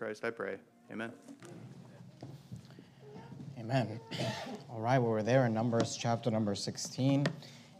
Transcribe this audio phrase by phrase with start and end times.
[0.00, 0.56] Christ, I pray.
[0.90, 1.12] Amen.
[3.58, 4.00] Amen.
[4.70, 7.26] All right, well, we're there in Numbers chapter number 16.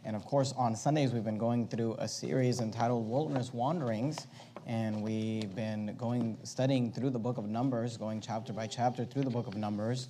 [0.05, 4.27] And of course, on Sundays, we've been going through a series entitled Wilderness Wanderings.
[4.67, 9.23] And we've been going, studying through the book of Numbers, going chapter by chapter through
[9.23, 10.09] the book of Numbers.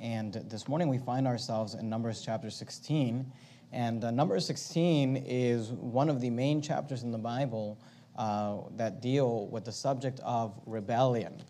[0.00, 3.32] And this morning, we find ourselves in Numbers chapter 16.
[3.72, 7.80] And uh, Numbers 16 is one of the main chapters in the Bible
[8.18, 11.40] uh, that deal with the subject of rebellion.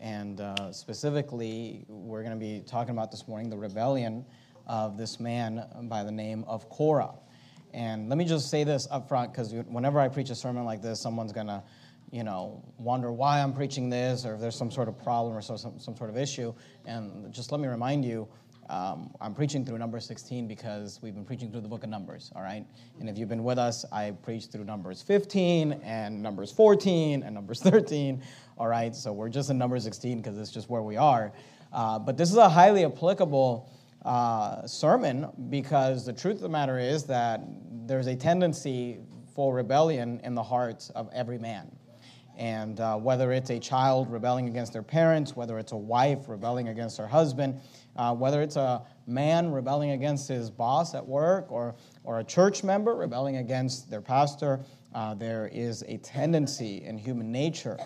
[0.00, 4.24] And uh, specifically, we're going to be talking about this morning the rebellion
[4.66, 7.14] of this man by the name of Korah.
[7.74, 10.80] And let me just say this up front because whenever I preach a sermon like
[10.80, 11.62] this, someone's going to,
[12.10, 15.42] you know, wonder why I'm preaching this or if there's some sort of problem or
[15.42, 16.54] some, some sort of issue.
[16.84, 18.28] And just let me remind you
[18.72, 22.32] um, I'm preaching through number 16 because we've been preaching through the book of Numbers,
[22.34, 22.64] all right?
[22.98, 27.34] And if you've been with us, I preached through Numbers 15 and Numbers 14 and
[27.34, 28.22] Numbers 13,
[28.56, 28.96] all right?
[28.96, 31.34] So we're just in number 16 because it's just where we are.
[31.70, 33.70] Uh, but this is a highly applicable
[34.06, 37.42] uh, sermon because the truth of the matter is that
[37.86, 39.00] there's a tendency
[39.34, 41.70] for rebellion in the hearts of every man.
[42.38, 46.68] And uh, whether it's a child rebelling against their parents, whether it's a wife rebelling
[46.68, 47.60] against her husband,
[47.96, 52.64] uh, whether it's a man rebelling against his boss at work or, or a church
[52.64, 54.60] member rebelling against their pastor,
[54.94, 57.78] uh, there is a tendency in human nature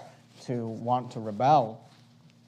[0.45, 1.89] to want to rebel.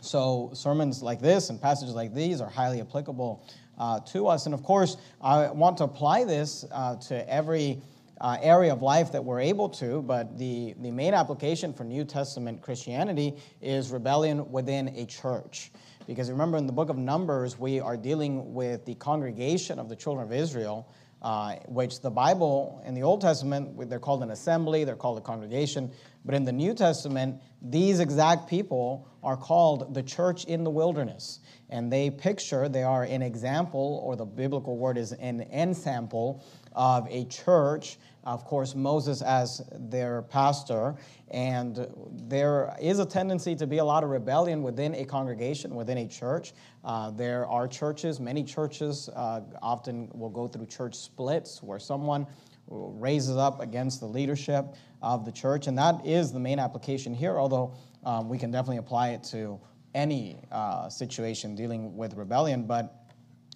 [0.00, 3.44] So, sermons like this and passages like these are highly applicable
[3.78, 4.46] uh, to us.
[4.46, 7.80] And of course, I want to apply this uh, to every
[8.20, 12.04] uh, area of life that we're able to, but the, the main application for New
[12.04, 15.70] Testament Christianity is rebellion within a church.
[16.08, 19.94] Because remember, in the book of Numbers, we are dealing with the congregation of the
[19.94, 20.88] children of Israel,
[21.20, 25.20] uh, which the Bible in the Old Testament, they're called an assembly, they're called a
[25.20, 25.90] congregation.
[26.24, 31.40] But in the New Testament, these exact people are called the church in the wilderness.
[31.68, 37.06] And they picture, they are an example, or the biblical word is an ensample of
[37.10, 40.96] a church of course, Moses as their pastor.
[41.30, 45.98] And there is a tendency to be a lot of rebellion within a congregation, within
[45.98, 46.52] a church.
[46.84, 52.26] Uh, there are churches, many churches uh, often will go through church splits where someone
[52.66, 55.66] raises up against the leadership of the church.
[55.66, 57.74] And that is the main application here, although
[58.04, 59.58] um, we can definitely apply it to
[59.94, 62.64] any uh, situation dealing with rebellion.
[62.64, 62.94] But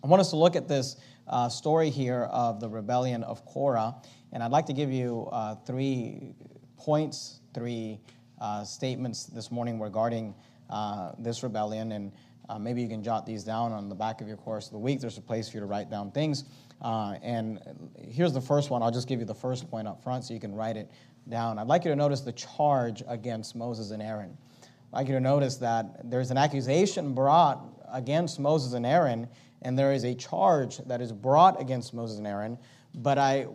[0.02, 0.96] I want us to look at this
[1.28, 3.94] uh, story here of the rebellion of Korah.
[4.32, 6.34] And I'd like to give you uh, three
[6.78, 8.00] points, three
[8.40, 10.34] uh, statements this morning regarding
[10.70, 11.92] uh, this rebellion.
[11.92, 12.12] And
[12.48, 14.78] uh, maybe you can jot these down on the back of your course of the
[14.78, 15.00] week.
[15.00, 16.44] There's a place for you to write down things.
[16.80, 17.60] Uh, and
[17.94, 18.82] here's the first one.
[18.82, 20.90] I'll just give you the first point up front so you can write it
[21.28, 21.58] down.
[21.58, 24.36] I'd like you to notice the charge against Moses and Aaron.
[24.62, 29.28] I'd like you to notice that there's an accusation brought against Moses and Aaron,
[29.60, 32.58] and there is a charge that is brought against Moses and Aaron.
[32.94, 33.46] But I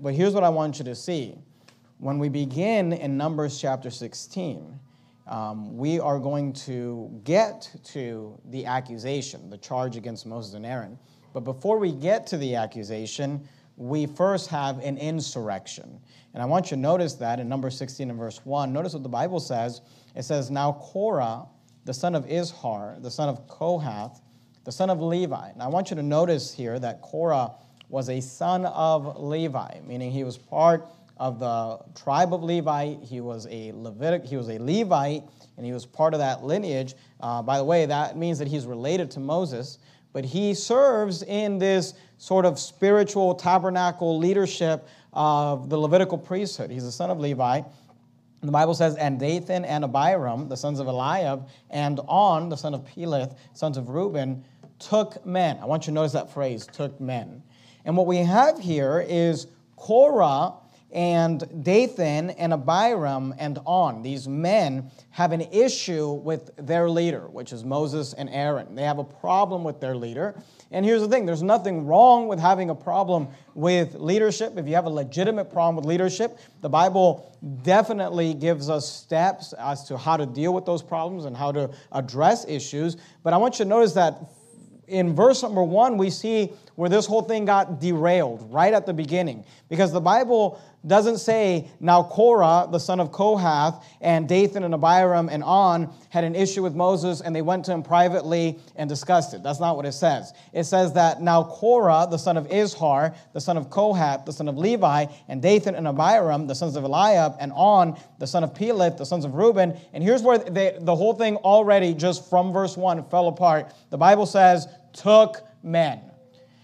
[0.00, 1.36] but here's what I want you to see.
[1.98, 4.78] When we begin in Numbers chapter 16,
[5.26, 10.98] um, we are going to get to the accusation, the charge against Moses and Aaron.
[11.34, 16.00] But before we get to the accusation, we first have an insurrection.
[16.32, 18.72] And I want you to notice that in Number 16 and verse 1.
[18.72, 19.82] Notice what the Bible says.
[20.14, 21.46] It says, Now Korah,
[21.84, 24.20] the son of Izhar, the son of Kohath,
[24.64, 25.52] the son of Levi.
[25.56, 27.52] Now I want you to notice here that Korah
[27.88, 32.94] was a son of Levi, meaning he was part of the tribe of Levi.
[33.02, 35.24] He was a Levitic, he was a Levite,
[35.56, 36.94] and he was part of that lineage.
[37.20, 39.78] Uh, by the way, that means that he's related to Moses,
[40.12, 46.70] but he serves in this sort of spiritual tabernacle leadership of the Levitical priesthood.
[46.70, 47.62] He's a son of Levi.
[48.40, 52.72] The Bible says, and Dathan and Abiram, the sons of Eliab, and On, the son
[52.72, 54.44] of Peleth, sons of Reuben,
[54.78, 55.58] took men.
[55.60, 57.42] I want you to notice that phrase, took men.
[57.84, 59.46] And what we have here is
[59.76, 60.54] Korah
[60.90, 64.02] and Dathan and Abiram and on.
[64.02, 68.74] These men have an issue with their leader, which is Moses and Aaron.
[68.74, 70.40] They have a problem with their leader.
[70.70, 74.56] And here's the thing there's nothing wrong with having a problem with leadership.
[74.56, 79.84] If you have a legitimate problem with leadership, the Bible definitely gives us steps as
[79.88, 82.96] to how to deal with those problems and how to address issues.
[83.22, 84.18] But I want you to notice that
[84.88, 88.92] in verse number one, we see where this whole thing got derailed right at the
[88.92, 89.44] beginning.
[89.68, 95.28] Because the Bible doesn't say, now Korah, the son of Kohath, and Dathan and Abiram
[95.28, 99.34] and On had an issue with Moses and they went to him privately and discussed
[99.34, 99.42] it.
[99.42, 100.32] That's not what it says.
[100.52, 104.48] It says that now Korah, the son of Izhar, the son of Kohath, the son
[104.48, 108.54] of Levi, and Dathan and Abiram, the sons of Eliab, and On, the son of
[108.54, 109.76] Peleth, the sons of Reuben.
[109.92, 113.72] And here's where they, the whole thing already, just from verse 1, fell apart.
[113.90, 114.68] The Bible says,
[114.98, 116.00] took men.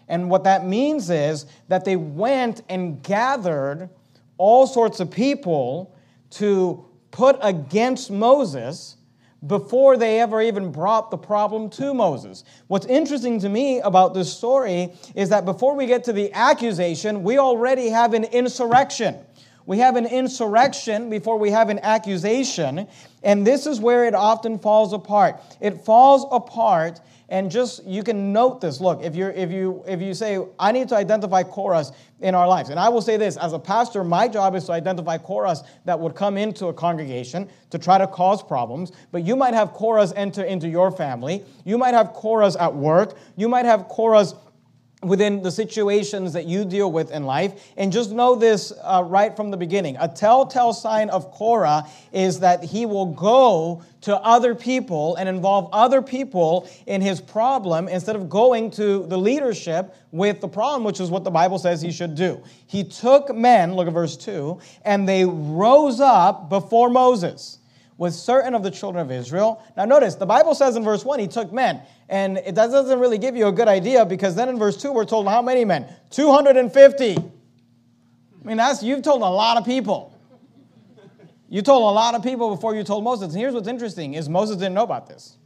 [0.09, 3.89] And what that means is that they went and gathered
[4.37, 5.97] all sorts of people
[6.31, 8.97] to put against Moses
[9.47, 12.45] before they ever even brought the problem to Moses.
[12.67, 17.23] What's interesting to me about this story is that before we get to the accusation,
[17.23, 19.17] we already have an insurrection.
[19.67, 22.87] We have an insurrection before we have an accusation,
[23.23, 25.41] and this is where it often falls apart.
[25.61, 27.01] It falls apart
[27.35, 28.81] and just you can note this.
[28.81, 32.47] Look, if you if you if you say I need to identify Korahs in our
[32.47, 35.65] lives, and I will say this as a pastor, my job is to identify Korahs
[35.85, 38.93] that would come into a congregation to try to cause problems.
[39.11, 41.43] But you might have Korahs enter into your family.
[41.65, 43.17] You might have Korahs at work.
[43.35, 44.37] You might have Korahs
[45.05, 47.73] within the situations that you deal with in life.
[47.77, 49.97] And just know this uh, right from the beginning.
[50.01, 55.69] A telltale sign of Korah is that he will go to other people and involve
[55.73, 61.01] other people in his problem instead of going to the leadership with the problem, which
[61.01, 62.43] is what the Bible says he should do.
[62.67, 67.59] He took men, look at verse 2, and they rose up before Moses
[67.97, 69.63] with certain of the children of Israel.
[69.77, 71.81] Now, notice the Bible says in verse 1 he took men.
[72.09, 74.93] And it, that doesn't really give you a good idea because then in verse 2
[74.93, 75.87] we're told how many men?
[76.11, 77.17] 250.
[77.17, 80.13] I mean, that's, you've told a lot of people.
[81.49, 83.33] You told a lot of people before you told Moses.
[83.33, 85.39] And here's what's interesting is Moses didn't know about this.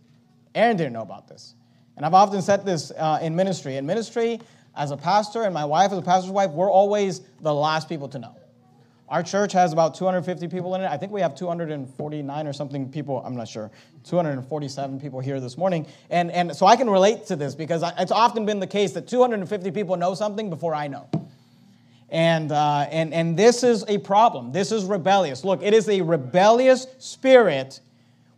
[0.55, 1.55] Aaron didn't know about this.
[1.97, 3.77] And I've often said this uh, in ministry.
[3.77, 4.41] In ministry,
[4.75, 8.09] as a pastor and my wife as a pastor's wife, we're always the last people
[8.09, 8.35] to know.
[9.09, 10.87] Our church has about 250 people in it.
[10.87, 13.71] I think we have 249 or something people, I'm not sure,
[14.05, 15.87] 247 people here this morning.
[16.11, 19.09] And, and so I can relate to this because it's often been the case that
[19.09, 21.09] 250 people know something before I know.
[22.11, 24.53] And, uh, and, and this is a problem.
[24.53, 25.45] This is rebellious.
[25.45, 27.81] Look, it is a rebellious spirit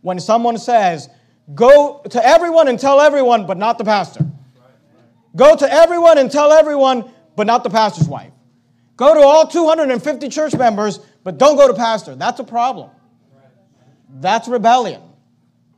[0.01, 1.09] when someone says,
[1.53, 4.25] Go to everyone and tell everyone, but not the pastor.
[5.35, 8.31] Go to everyone and tell everyone, but not the pastor's wife.
[8.97, 12.15] Go to all 250 church members, but don't go to pastor.
[12.15, 12.89] That's a problem.
[14.09, 15.01] That's rebellion.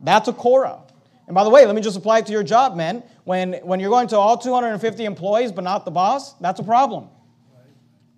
[0.01, 0.81] That's a Korah.
[1.27, 3.03] And by the way, let me just apply it to your job, men.
[3.23, 7.07] When, when you're going to all 250 employees, but not the boss, that's a problem.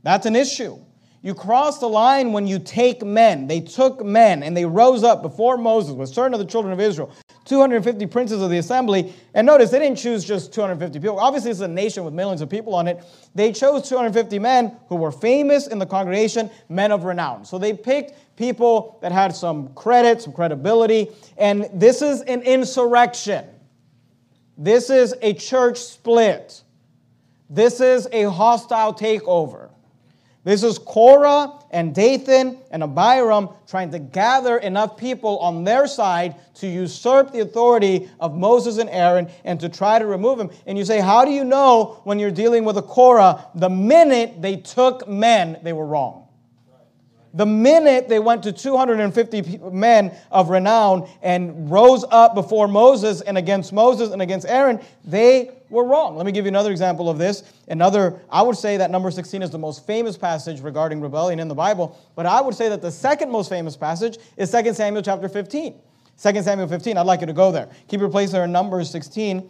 [0.01, 0.79] That's an issue.
[1.21, 3.47] You cross the line when you take men.
[3.47, 6.79] They took men and they rose up before Moses with certain of the children of
[6.79, 7.11] Israel
[7.45, 9.13] 250 princes of the assembly.
[9.33, 11.19] And notice, they didn't choose just 250 people.
[11.19, 13.03] Obviously, it's a nation with millions of people on it.
[13.35, 17.45] They chose 250 men who were famous in the congregation, men of renown.
[17.45, 21.09] So they picked people that had some credit, some credibility.
[21.37, 23.45] And this is an insurrection.
[24.57, 26.63] This is a church split.
[27.49, 29.69] This is a hostile takeover.
[30.43, 36.35] This is Korah and Dathan and Abiram trying to gather enough people on their side
[36.55, 40.49] to usurp the authority of Moses and Aaron and to try to remove him.
[40.65, 43.47] And you say, How do you know when you're dealing with a Korah?
[43.55, 46.24] The minute they took men, they were wrong.
[47.35, 53.37] The minute they went to 250 men of renown and rose up before Moses and
[53.37, 56.15] against Moses and against Aaron, they were wrong.
[56.15, 57.43] Let me give you another example of this.
[57.67, 61.49] Another, I would say that number 16 is the most famous passage regarding rebellion in
[61.49, 65.03] the Bible, but I would say that the second most famous passage is 2 Samuel
[65.03, 65.75] chapter 15.
[66.21, 67.69] 2 Samuel 15, I'd like you to go there.
[67.89, 69.49] Keep your place there in Numbers 16.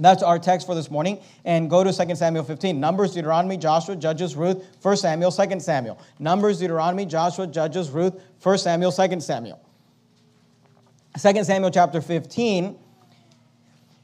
[0.00, 1.20] That's our text for this morning.
[1.44, 2.80] And go to 2 Samuel 15.
[2.80, 5.98] Numbers, Deuteronomy, Joshua, Judges, Ruth, 1 Samuel, 2 Samuel.
[6.18, 9.60] Numbers, Deuteronomy, Joshua, Judges, Ruth, 1 Samuel, 2 Samuel.
[11.20, 12.78] 2 Samuel chapter 15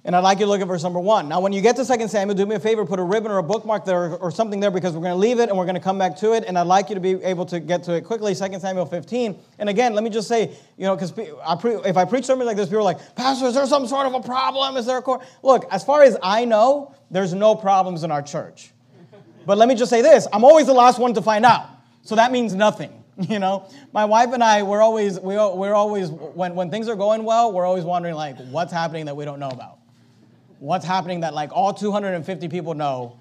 [0.07, 1.29] and I'd like you to look at verse number one.
[1.29, 3.39] Now, when you get to 2 Samuel, do me a favor, put a ribbon or
[3.39, 5.75] a bookmark there or something there because we're going to leave it and we're going
[5.75, 6.45] to come back to it.
[6.47, 8.33] And I'd like you to be able to get to it quickly.
[8.33, 9.37] 2 Samuel 15.
[9.59, 12.57] And again, let me just say, you know, because pre- if I preach sermons like
[12.57, 14.77] this, people are like, Pastor, is there some sort of a problem?
[14.77, 15.27] Is there a Korah?
[15.43, 18.71] Look, as far as I know, there's no problems in our church.
[19.45, 21.67] But let me just say this I'm always the last one to find out.
[22.03, 22.93] So that means nothing.
[23.19, 26.97] You know, my wife and I, we're always, we, we're always, when, when things are
[26.97, 29.76] going well, we're always wondering, like, what's happening that we don't know about?
[30.59, 33.19] What's happening that like all 250 people know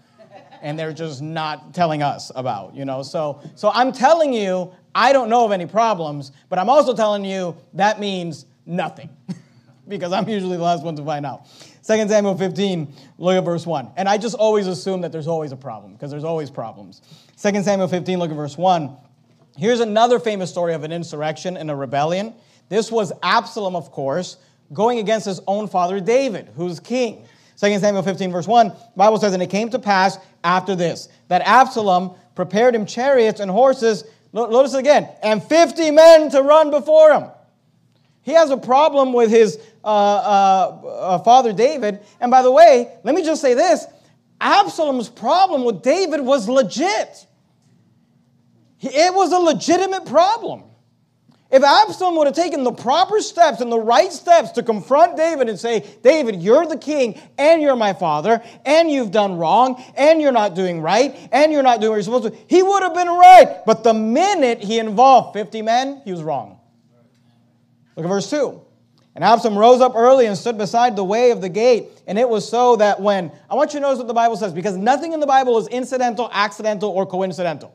[0.62, 5.12] and they're just not telling us about you know so so i'm telling you i
[5.12, 9.10] don't know of any problems but i'm also telling you that means nothing
[9.88, 11.48] because I'm usually the last one to find out.
[11.88, 13.92] 2 Samuel 15, look at verse 1.
[13.96, 17.01] And I just always assume that there's always a problem because there's always problems.
[17.42, 18.96] 2 Samuel 15, look at verse 1.
[19.58, 22.34] Here's another famous story of an insurrection and a rebellion.
[22.70, 24.38] This was Absalom, of course,
[24.74, 27.27] going against his own father David, who's king.
[27.57, 31.41] 2 Samuel 15, verse 1, Bible says, And it came to pass after this that
[31.43, 34.03] Absalom prepared him chariots and horses.
[34.34, 37.29] Notice again, and 50 men to run before him.
[38.22, 42.00] He has a problem with his uh, uh, uh, father David.
[42.19, 43.86] And by the way, let me just say this
[44.41, 47.27] Absalom's problem with David was legit.
[48.81, 50.63] It was a legitimate problem.
[51.52, 55.48] If Absalom would have taken the proper steps and the right steps to confront David
[55.48, 60.20] and say, David, you're the king, and you're my father, and you've done wrong, and
[60.20, 62.96] you're not doing right, and you're not doing what you're supposed to, he would have
[62.96, 63.62] been right.
[63.66, 66.60] But the minute he involved 50 men, he was wrong.
[67.96, 68.62] Look at verse 2.
[69.14, 71.86] And Absalom rose up early and stood beside the way of the gate.
[72.06, 74.52] And it was so that when, I want you to notice what the Bible says,
[74.52, 77.74] because nothing in the Bible is incidental, accidental, or coincidental.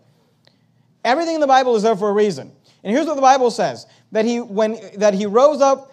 [1.03, 2.53] Everything in the Bible is there for a reason.
[2.83, 5.93] And here's what the Bible says that he, when, that he rose up,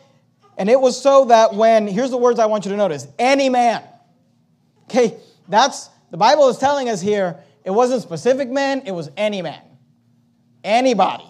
[0.57, 3.49] and it was so that when, here's the words I want you to notice any
[3.49, 3.83] man.
[4.85, 5.17] Okay,
[5.47, 9.61] that's, the Bible is telling us here, it wasn't specific man, it was any man.
[10.63, 11.25] Anybody.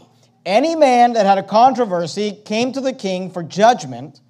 [0.46, 4.22] Any man that had a controversy came to the king for judgment.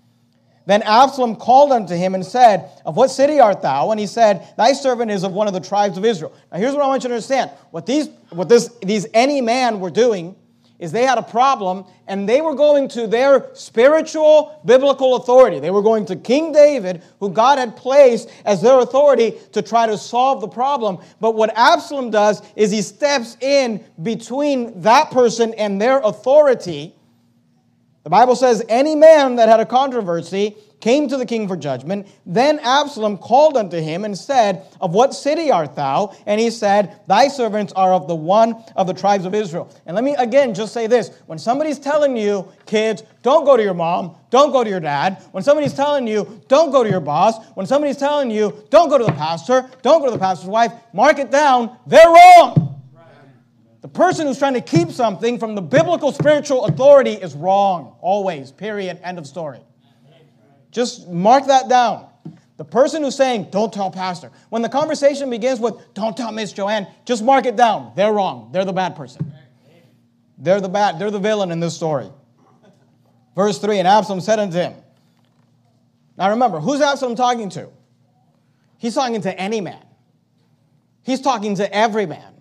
[0.66, 3.92] Then Absalom called unto him and said, Of what city art thou?
[3.92, 6.34] And he said, Thy servant is of one of the tribes of Israel.
[6.52, 7.52] Now here's what I want you to understand.
[7.72, 10.36] What these, what this, these any man were doing
[10.80, 15.60] is they had a problem and they were going to their spiritual biblical authority.
[15.60, 19.88] They were going to King David, who God had placed as their authority to try
[19.88, 21.00] to solve the problem.
[21.20, 26.97] But what Absalom does is he steps in between that person and their authority.
[28.08, 32.08] The Bible says, any man that had a controversy came to the king for judgment.
[32.26, 36.16] Then Absalom called unto him and said, Of what city art thou?
[36.26, 39.70] And he said, Thy servants are of the one of the tribes of Israel.
[39.86, 43.64] And let me again just say this when somebody's telling you, kids, don't go to
[43.64, 47.02] your mom, don't go to your dad, when somebody's telling you, don't go to your
[47.02, 50.48] boss, when somebody's telling you, don't go to the pastor, don't go to the pastor's
[50.48, 52.67] wife, mark it down, they're wrong.
[53.82, 58.52] The person who's trying to keep something from the biblical spiritual authority is wrong, always,
[58.52, 59.60] period, end of story.
[60.72, 62.08] Just mark that down.
[62.58, 66.52] The person who's saying, don't tell pastor, when the conversation begins with, don't tell Miss
[66.54, 67.94] Joanne, just mark it down.
[67.96, 68.50] They're wrong.
[68.52, 69.32] They're the bad person.
[70.40, 72.10] They're the bad, they're the villain in this story.
[73.36, 74.74] Verse 3 And Absalom said unto him,
[76.18, 77.70] Now remember, who's Absalom talking to?
[78.80, 79.84] He's talking to any man.
[81.04, 82.34] He's talking to every man.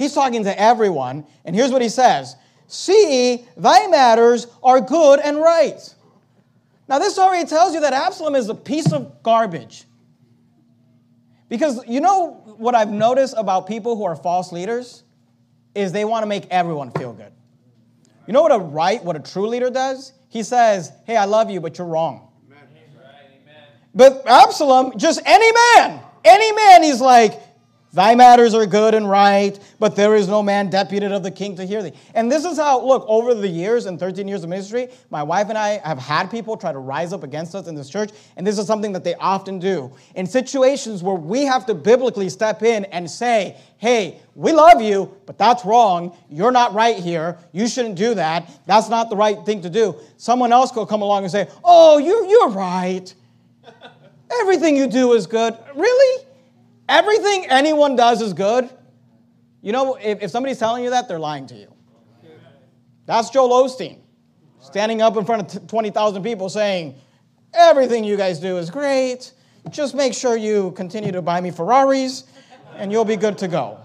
[0.00, 1.26] He's talking to everyone.
[1.44, 2.34] And here's what he says
[2.66, 5.78] See, thy matters are good and right.
[6.88, 9.84] Now, this already tells you that Absalom is a piece of garbage.
[11.50, 15.02] Because you know what I've noticed about people who are false leaders?
[15.74, 17.32] Is they want to make everyone feel good.
[18.26, 20.14] You know what a right, what a true leader does?
[20.30, 22.26] He says, Hey, I love you, but you're wrong.
[23.44, 23.66] Amen.
[23.94, 27.38] But Absalom, just any man, any man, he's like,
[27.92, 31.56] Thy matters are good and right, but there is no man deputed of the king
[31.56, 31.92] to hear thee.
[32.14, 35.48] And this is how, look, over the years and 13 years of ministry, my wife
[35.48, 38.46] and I have had people try to rise up against us in this church, and
[38.46, 39.92] this is something that they often do.
[40.14, 45.16] In situations where we have to biblically step in and say, hey, we love you,
[45.26, 46.16] but that's wrong.
[46.28, 47.38] You're not right here.
[47.50, 48.48] You shouldn't do that.
[48.66, 49.96] That's not the right thing to do.
[50.16, 53.12] Someone else will come along and say, oh, you're, you're right.
[54.30, 55.58] Everything you do is good.
[55.74, 56.26] Really?
[56.90, 58.68] Everything anyone does is good.
[59.62, 61.72] You know, if, if somebody's telling you that, they're lying to you.
[63.06, 64.00] That's Joel Osteen
[64.60, 66.96] standing up in front of 20,000 people saying,
[67.54, 69.32] Everything you guys do is great.
[69.70, 72.24] Just make sure you continue to buy me Ferraris,
[72.74, 73.78] and you'll be good to go.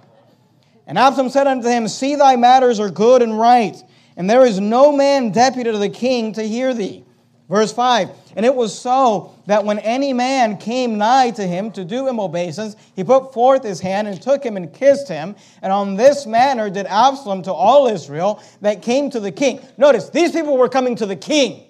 [0.87, 3.75] And Absalom said unto him, See, thy matters are good and right,
[4.17, 7.04] and there is no man deputy to the king to hear thee.
[7.47, 11.85] Verse 5 And it was so that when any man came nigh to him to
[11.85, 15.35] do him obeisance, he put forth his hand and took him and kissed him.
[15.61, 19.59] And on this manner did Absalom to all Israel that came to the king.
[19.77, 21.65] Notice, these people were coming to the king.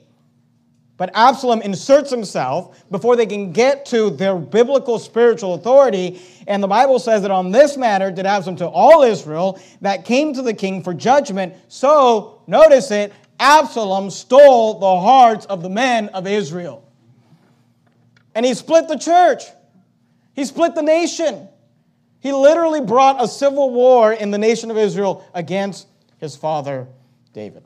[0.97, 6.21] But Absalom inserts himself before they can get to their biblical spiritual authority.
[6.47, 10.33] And the Bible says that on this manner did Absalom to all Israel that came
[10.33, 11.53] to the king for judgment.
[11.67, 16.87] So, notice it, Absalom stole the hearts of the men of Israel.
[18.33, 19.43] And he split the church,
[20.33, 21.49] he split the nation.
[22.19, 25.87] He literally brought a civil war in the nation of Israel against
[26.17, 26.87] his father
[27.33, 27.63] David.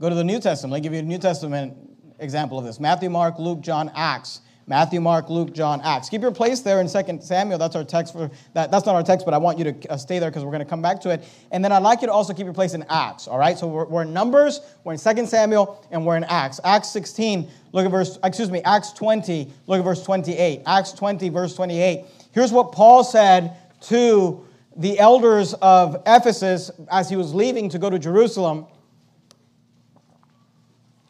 [0.00, 0.74] Go to the New Testament.
[0.74, 1.76] Me give you a New Testament
[2.18, 2.80] example of this.
[2.80, 4.40] Matthew, Mark, Luke, John, Acts.
[4.66, 6.08] Matthew, Mark, Luke, John, Acts.
[6.08, 7.58] Keep your place there in 2 Samuel.
[7.58, 8.70] That's our text for that.
[8.70, 10.64] That's not our text, but I want you to uh, stay there because we're going
[10.64, 11.24] to come back to it.
[11.50, 13.26] And then I'd like you to also keep your place in Acts.
[13.26, 13.58] All right.
[13.58, 16.60] So we're, we're in Numbers, we're in 2 Samuel, and we're in Acts.
[16.62, 17.48] Acts 16.
[17.72, 18.18] Look at verse.
[18.22, 18.62] Excuse me.
[18.62, 19.52] Acts 20.
[19.66, 20.62] Look at verse 28.
[20.66, 22.04] Acts 20, verse 28.
[22.30, 27.90] Here's what Paul said to the elders of Ephesus as he was leaving to go
[27.90, 28.66] to Jerusalem.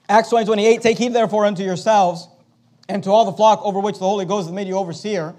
[0.09, 0.81] Acts 20, 28.
[0.81, 2.29] Take heed therefore unto yourselves
[2.89, 5.35] and to all the flock over which the Holy Ghost has made you overseer.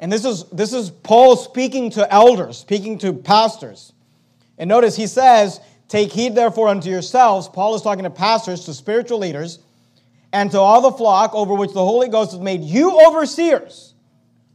[0.00, 3.92] And this is, this is Paul speaking to elders, speaking to pastors.
[4.58, 7.48] And notice he says, Take heed therefore unto yourselves.
[7.48, 9.58] Paul is talking to pastors, to spiritual leaders,
[10.32, 13.94] and to all the flock over which the Holy Ghost has made you overseers.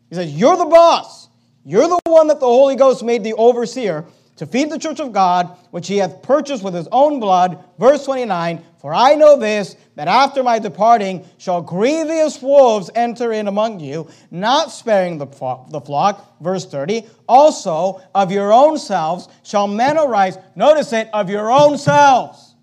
[0.09, 1.29] He says, You're the boss.
[1.63, 4.05] You're the one that the Holy Ghost made the overseer
[4.39, 7.61] to feed the church of God, which he hath purchased with his own blood.
[7.77, 13.49] Verse 29 For I know this, that after my departing shall grievous wolves enter in
[13.49, 16.39] among you, not sparing the, flock.
[16.39, 20.37] Verse 30 Also of your own selves shall men arise.
[20.55, 22.55] Notice it, of your own selves.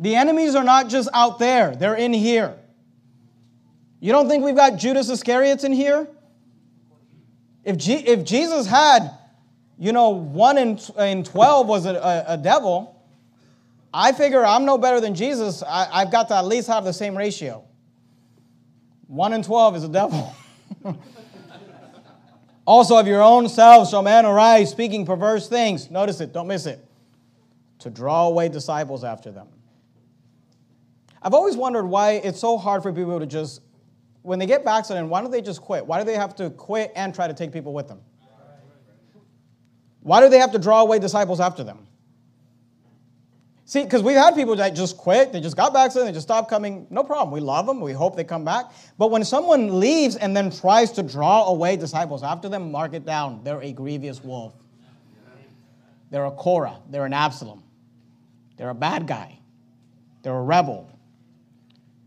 [0.00, 2.58] The enemies are not just out there, they're in here.
[4.00, 6.08] You don't think we've got Judas Iscariot in here?
[7.62, 9.17] If, G- if Jesus had
[9.78, 12.98] you know, one in, in 12 was a, a, a devil,
[13.94, 15.62] I figure I'm no better than Jesus.
[15.62, 17.64] I, I've got to at least have the same ratio.
[19.06, 20.34] One in 12 is a devil.
[22.66, 25.90] also, of your own selves shall man arise, speaking perverse things.
[25.90, 26.84] Notice it, don't miss it.
[27.80, 29.48] To draw away disciples after them.
[31.22, 33.62] I've always wondered why it's so hard for people to just,
[34.22, 35.86] when they get backslidden, why don't they just quit?
[35.86, 38.00] Why do they have to quit and try to take people with them?
[40.02, 41.86] Why do they have to draw away disciples after them?
[43.68, 46.26] See, because we've had people that just quit, they just got back, so they just
[46.26, 46.86] stopped coming.
[46.88, 47.30] No problem.
[47.32, 47.82] We love them.
[47.82, 48.72] We hope they come back.
[48.96, 53.04] But when someone leaves and then tries to draw away disciples after them, mark it
[53.04, 53.44] down.
[53.44, 54.54] They're a grievous wolf.
[56.10, 56.78] They're a Korah.
[56.88, 57.62] They're an Absalom.
[58.56, 59.38] They're a bad guy.
[60.22, 60.90] They're a rebel.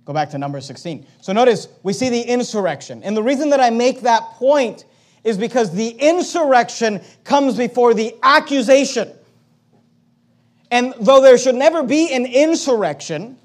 [0.05, 1.05] Go back to number 16.
[1.21, 3.03] So notice, we see the insurrection.
[3.03, 4.85] And the reason that I make that point
[5.23, 9.11] is because the insurrection comes before the accusation.
[10.71, 13.37] And though there should never be an insurrection,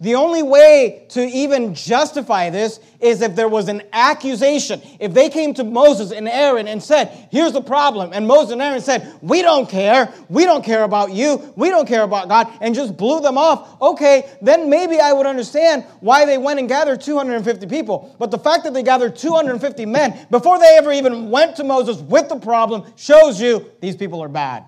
[0.00, 4.82] the only way to even justify this is if there was an accusation.
[5.00, 8.62] If they came to Moses and Aaron and said, Here's the problem, and Moses and
[8.62, 10.12] Aaron said, We don't care.
[10.28, 11.52] We don't care about you.
[11.56, 15.26] We don't care about God, and just blew them off, okay, then maybe I would
[15.26, 18.14] understand why they went and gathered 250 people.
[18.18, 21.98] But the fact that they gathered 250 men before they ever even went to Moses
[22.02, 24.64] with the problem shows you these people are bad.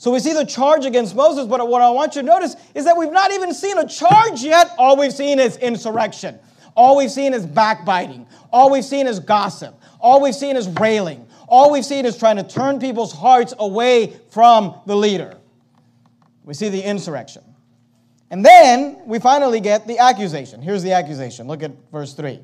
[0.00, 2.86] So we see the charge against Moses, but what I want you to notice is
[2.86, 4.70] that we've not even seen a charge yet.
[4.78, 6.38] All we've seen is insurrection.
[6.74, 8.26] All we've seen is backbiting.
[8.50, 9.78] All we've seen is gossip.
[10.00, 11.28] All we've seen is railing.
[11.48, 15.36] All we've seen is trying to turn people's hearts away from the leader.
[16.46, 17.42] We see the insurrection.
[18.30, 20.62] And then we finally get the accusation.
[20.62, 21.46] Here's the accusation.
[21.46, 22.40] Look at verse 3.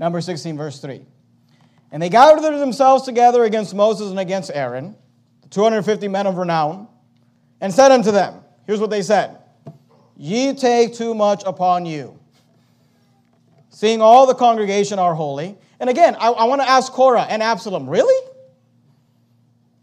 [0.00, 1.02] Number 16, verse 3.
[1.92, 4.96] And they gathered themselves together against Moses and against Aaron
[5.50, 6.88] 250 men of renown,
[7.60, 9.38] and said unto them, Here's what they said
[10.16, 12.18] Ye take too much upon you,
[13.68, 15.56] seeing all the congregation are holy.
[15.80, 18.28] And again, I, I want to ask Korah and Absalom, really?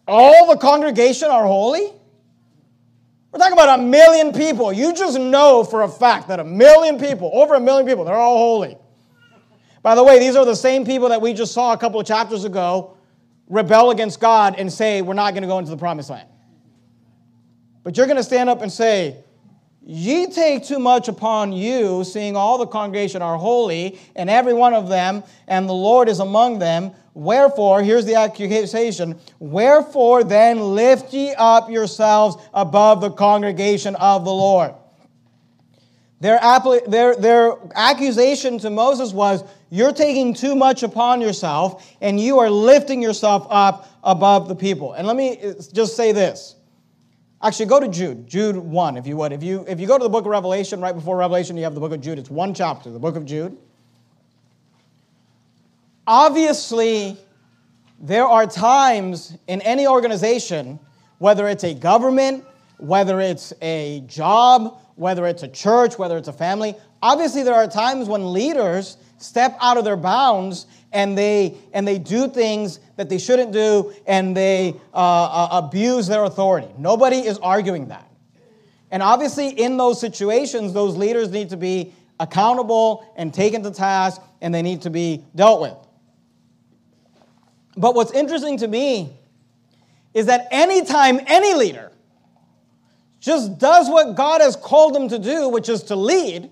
[0.07, 1.91] All the congregation are holy?
[3.31, 4.71] We're talking about a million people.
[4.71, 8.15] You just know for a fact that a million people, over a million people, they're
[8.15, 8.77] all holy.
[9.83, 12.07] By the way, these are the same people that we just saw a couple of
[12.07, 12.96] chapters ago
[13.49, 16.27] rebel against God and say, We're not going to go into the promised land.
[17.83, 19.23] But you're going to stand up and say,
[19.89, 24.73] Ye take too much upon you, seeing all the congregation are holy, and every one
[24.73, 26.91] of them, and the Lord is among them.
[27.13, 34.33] Wherefore, here's the accusation Wherefore then lift ye up yourselves above the congregation of the
[34.33, 34.73] Lord.
[36.19, 36.39] Their,
[36.87, 42.49] their, their accusation to Moses was, You're taking too much upon yourself, and you are
[42.49, 44.93] lifting yourself up above the people.
[44.93, 46.55] And let me uh, just say this.
[47.43, 49.31] Actually, go to Jude, Jude 1, if you would.
[49.31, 51.75] If you, if you go to the book of Revelation, right before Revelation, you have
[51.75, 52.17] the book of Jude.
[52.17, 53.55] It's one chapter, the book of Jude.
[56.07, 57.15] Obviously,
[57.99, 60.79] there are times in any organization,
[61.19, 62.43] whether it's a government,
[62.77, 66.75] whether it's a job, whether it's a church, whether it's a family.
[67.01, 71.97] Obviously, there are times when leaders step out of their bounds and they and they
[71.97, 76.67] do things that they shouldn't do and they uh, uh, abuse their authority.
[76.77, 78.09] Nobody is arguing that.
[78.89, 84.21] And obviously, in those situations, those leaders need to be accountable and taken to task,
[84.41, 85.75] and they need to be dealt with.
[87.75, 89.13] But what's interesting to me
[90.13, 91.91] is that anytime any leader
[93.27, 96.49] just does what God has called them to do, which is to lead,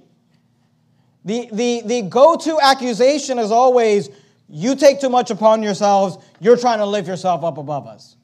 [1.24, 4.10] the, the, the go to accusation is always,
[4.48, 8.18] you take too much upon yourselves, you're trying to lift yourself up above us.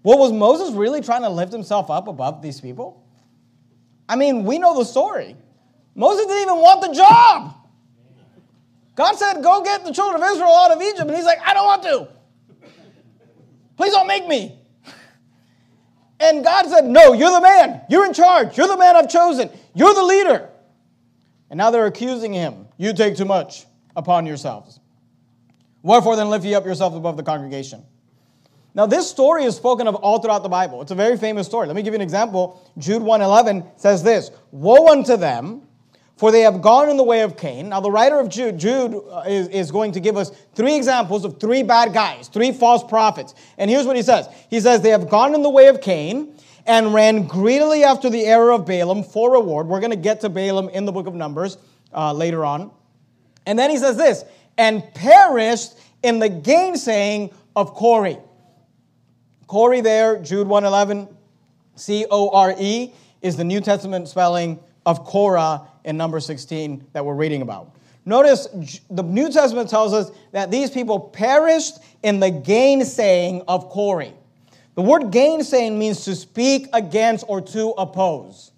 [0.00, 3.04] What was Moses really trying to lift himself up above these people?
[4.08, 5.36] I mean, we know the story.
[5.94, 7.54] Moses didn't even want the job.
[8.94, 11.00] God said, Go get the children of Israel out of Egypt.
[11.00, 12.08] And he's like, I don't want to.
[13.76, 14.57] Please don't make me.
[16.20, 17.82] And God said, No, you're the man.
[17.88, 18.56] You're in charge.
[18.56, 19.50] You're the man I've chosen.
[19.74, 20.50] You're the leader.
[21.50, 22.66] And now they're accusing him.
[22.76, 24.80] You take too much upon yourselves.
[25.82, 27.84] Wherefore then lift ye up yourselves above the congregation.
[28.74, 30.82] Now, this story is spoken of all throughout the Bible.
[30.82, 31.66] It's a very famous story.
[31.66, 32.62] Let me give you an example.
[32.78, 35.67] Jude 1:11 says this: Woe unto them,
[36.18, 37.68] for they have gone in the way of Cain.
[37.68, 41.24] Now, the writer of Jude, Jude uh, is, is going to give us three examples
[41.24, 43.34] of three bad guys, three false prophets.
[43.56, 46.34] And here's what he says He says, They have gone in the way of Cain
[46.66, 49.68] and ran greedily after the error of Balaam for reward.
[49.68, 51.56] We're going to get to Balaam in the book of Numbers
[51.94, 52.72] uh, later on.
[53.46, 54.24] And then he says this,
[54.58, 58.22] and perished in the gainsaying of Core.
[59.46, 61.08] Core there, Jude 111,
[61.76, 67.04] C O R E, is the New Testament spelling of Korah in number 16 that
[67.04, 67.76] we're reading about.
[68.06, 74.06] Notice the New Testament tells us that these people perished in the gainsaying of Core.
[74.76, 78.52] The word gainsaying means to speak against or to oppose.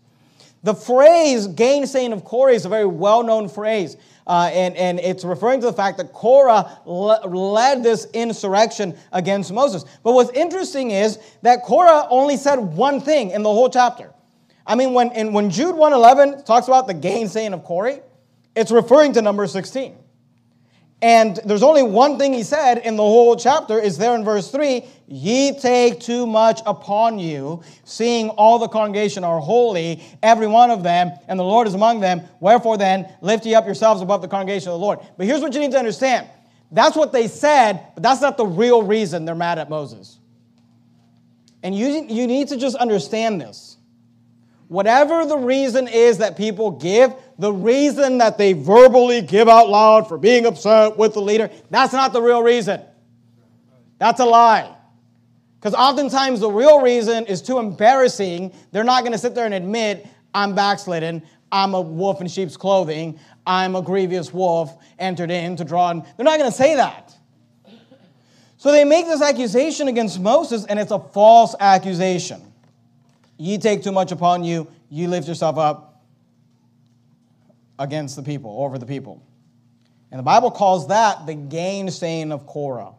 [0.63, 3.97] The phrase gainsaying of Core is a very well known phrase.
[4.25, 9.51] Uh, and, and it's referring to the fact that Korah le- led this insurrection against
[9.51, 9.85] Moses.
[10.05, 14.13] But what's interesting is that Korah only said one thing in the whole chapter.
[14.67, 18.01] I mean, when, when Jude 111 talks about the gainsaying of Core,
[18.55, 19.97] it's referring to number 16.
[21.03, 24.51] And there's only one thing he said in the whole chapter, is there in verse
[24.51, 30.71] 3 Ye take too much upon you, seeing all the congregation are holy, every one
[30.71, 32.23] of them, and the Lord is among them.
[32.39, 34.99] Wherefore then, lift ye up yourselves above the congregation of the Lord.
[35.17, 36.29] But here's what you need to understand
[36.73, 40.19] that's what they said, but that's not the real reason they're mad at Moses.
[41.63, 43.77] And you, you need to just understand this.
[44.71, 50.07] Whatever the reason is that people give, the reason that they verbally give out loud
[50.07, 52.81] for being upset with the leader, that's not the real reason.
[53.99, 54.73] That's a lie.
[55.59, 58.55] Because oftentimes the real reason is too embarrassing.
[58.71, 62.57] They're not going to sit there and admit, I'm backslidden, I'm a wolf in sheep's
[62.57, 65.91] clothing, I'm a grievous wolf entered in to draw.
[65.91, 66.05] In.
[66.17, 67.13] They're not going to say that.
[68.57, 72.50] So they make this accusation against Moses, and it's a false accusation.
[73.41, 76.05] Ye take too much upon you, you lift yourself up
[77.79, 79.27] against the people, over the people.
[80.11, 82.93] And the Bible calls that the gainsaying of Korah.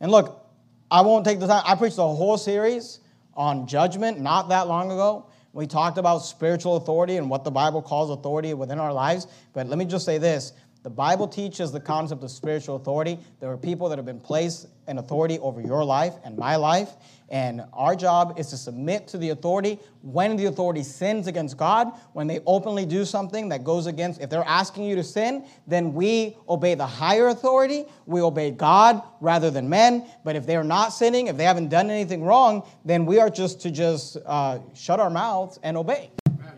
[0.00, 0.44] And look,
[0.90, 1.62] I won't take the time.
[1.64, 2.98] I preached a whole series
[3.34, 5.26] on judgment not that long ago.
[5.52, 9.28] We talked about spiritual authority and what the Bible calls authority within our lives.
[9.52, 13.18] But let me just say this the Bible teaches the concept of spiritual authority.
[13.40, 16.90] There are people that have been placed in authority over your life and my life.
[17.30, 21.92] And our job is to submit to the authority when the authority sins against God,
[22.14, 25.92] when they openly do something that goes against, if they're asking you to sin, then
[25.92, 27.84] we obey the higher authority.
[28.06, 30.06] We obey God rather than men.
[30.24, 33.60] But if they're not sinning, if they haven't done anything wrong, then we are just
[33.62, 36.10] to just uh, shut our mouths and obey.
[36.28, 36.50] Amen.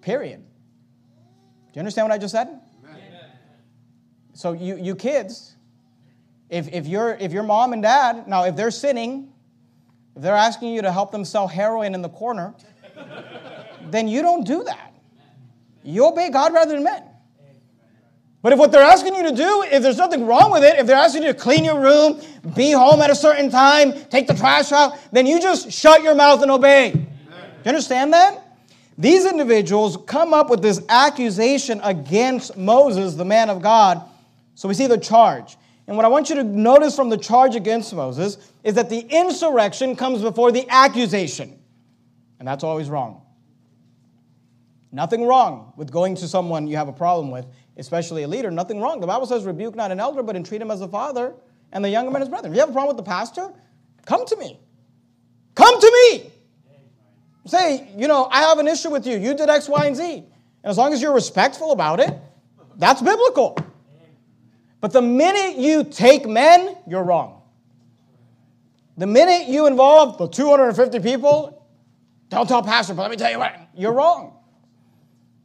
[0.00, 0.40] Period.
[0.40, 0.44] Do
[1.74, 2.60] you understand what I just said?
[2.84, 3.00] Amen.
[4.34, 5.56] So you, you kids,
[6.50, 9.31] if, if, you're, if your mom and dad, now if they're sinning,
[10.16, 12.54] if they're asking you to help them sell heroin in the corner,
[13.90, 14.94] then you don't do that.
[15.82, 17.02] You obey God rather than men.
[18.42, 20.86] But if what they're asking you to do, if there's nothing wrong with it, if
[20.86, 22.20] they're asking you to clean your room,
[22.56, 26.16] be home at a certain time, take the trash out, then you just shut your
[26.16, 26.90] mouth and obey.
[26.90, 28.40] Do you understand that?
[28.98, 34.02] These individuals come up with this accusation against Moses, the man of God.
[34.56, 35.56] So we see the charge.
[35.86, 39.00] And what I want you to notice from the charge against Moses is that the
[39.00, 41.58] insurrection comes before the accusation.
[42.38, 43.22] And that's always wrong.
[44.92, 47.46] Nothing wrong with going to someone you have a problem with,
[47.78, 48.50] especially a leader.
[48.50, 49.00] Nothing wrong.
[49.00, 51.34] The Bible says, rebuke not an elder, but entreat him as a father,
[51.72, 52.48] and the younger man as brother.
[52.48, 53.50] If you have a problem with the pastor,
[54.04, 54.60] come to me.
[55.54, 56.30] Come to me.
[57.46, 59.16] Say, you know, I have an issue with you.
[59.16, 60.02] You did X, Y, and Z.
[60.04, 62.14] And as long as you're respectful about it,
[62.76, 63.56] that's biblical.
[64.82, 67.40] But the minute you take men, you're wrong.
[68.98, 71.64] The minute you involve the 250 people,
[72.28, 74.36] don't tell pastor, but let me tell you what, you're wrong.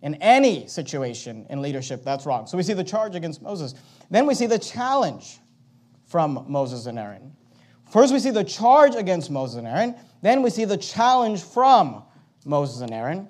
[0.02, 2.48] In any situation in leadership, that's wrong.
[2.48, 3.76] So we see the charge against Moses.
[4.10, 5.38] Then we see the challenge
[6.08, 7.32] from Moses and Aaron.
[7.92, 9.96] First, we see the charge against Moses and Aaron.
[10.24, 12.04] Then we see the challenge from
[12.44, 13.30] Moses and Aaron.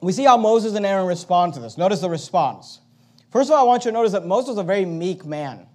[0.00, 1.78] We see how Moses and Aaron respond to this.
[1.78, 2.80] Notice the response.
[3.30, 5.66] First of all, I want you to notice that Moses was a very meek man.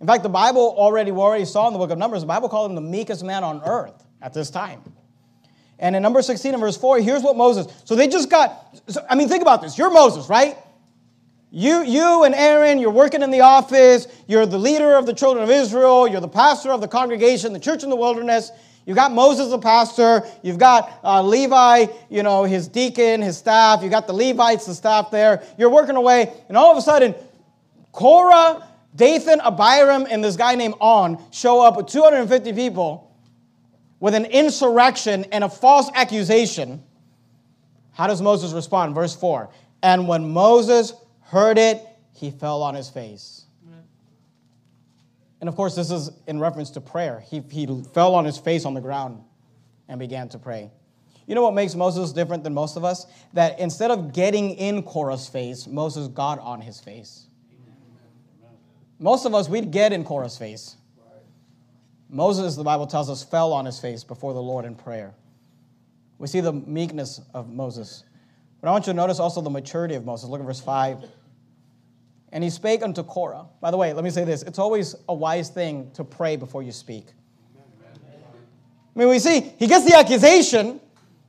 [0.00, 2.48] In fact, the Bible already, we already saw in the book of Numbers, the Bible
[2.48, 4.80] called him the meekest man on earth at this time.
[5.78, 9.04] And in number 16 and verse 4, here's what Moses, so they just got, so,
[9.08, 9.76] I mean, think about this.
[9.76, 10.56] You're Moses, right?
[11.50, 15.42] You, you and Aaron, you're working in the office, you're the leader of the children
[15.42, 18.52] of Israel, you're the pastor of the congregation, the church in the wilderness.
[18.90, 20.24] You've got Moses, the pastor.
[20.42, 23.84] You've got uh, Levi, you know, his deacon, his staff.
[23.84, 25.44] You've got the Levites, the staff there.
[25.56, 27.14] You're working away, and all of a sudden,
[27.92, 33.16] Korah, Dathan, Abiram, and this guy named On show up with 250 people
[34.00, 36.82] with an insurrection and a false accusation.
[37.92, 38.96] How does Moses respond?
[38.96, 39.50] Verse 4
[39.84, 43.39] And when Moses heard it, he fell on his face.
[45.40, 47.24] And of course, this is in reference to prayer.
[47.28, 49.22] He, he fell on his face on the ground
[49.88, 50.70] and began to pray.
[51.26, 53.06] You know what makes Moses different than most of us?
[53.32, 57.26] That instead of getting in Korah's face, Moses got on his face.
[58.98, 60.76] Most of us, we'd get in Korah's face.
[62.10, 65.14] Moses, the Bible tells us, fell on his face before the Lord in prayer.
[66.18, 68.04] We see the meekness of Moses.
[68.60, 70.28] But I want you to notice also the maturity of Moses.
[70.28, 71.08] Look at verse 5.
[72.32, 73.46] And he spake unto Korah.
[73.60, 76.62] By the way, let me say this it's always a wise thing to pray before
[76.62, 77.06] you speak.
[78.94, 80.80] I mean, we see he gets the accusation.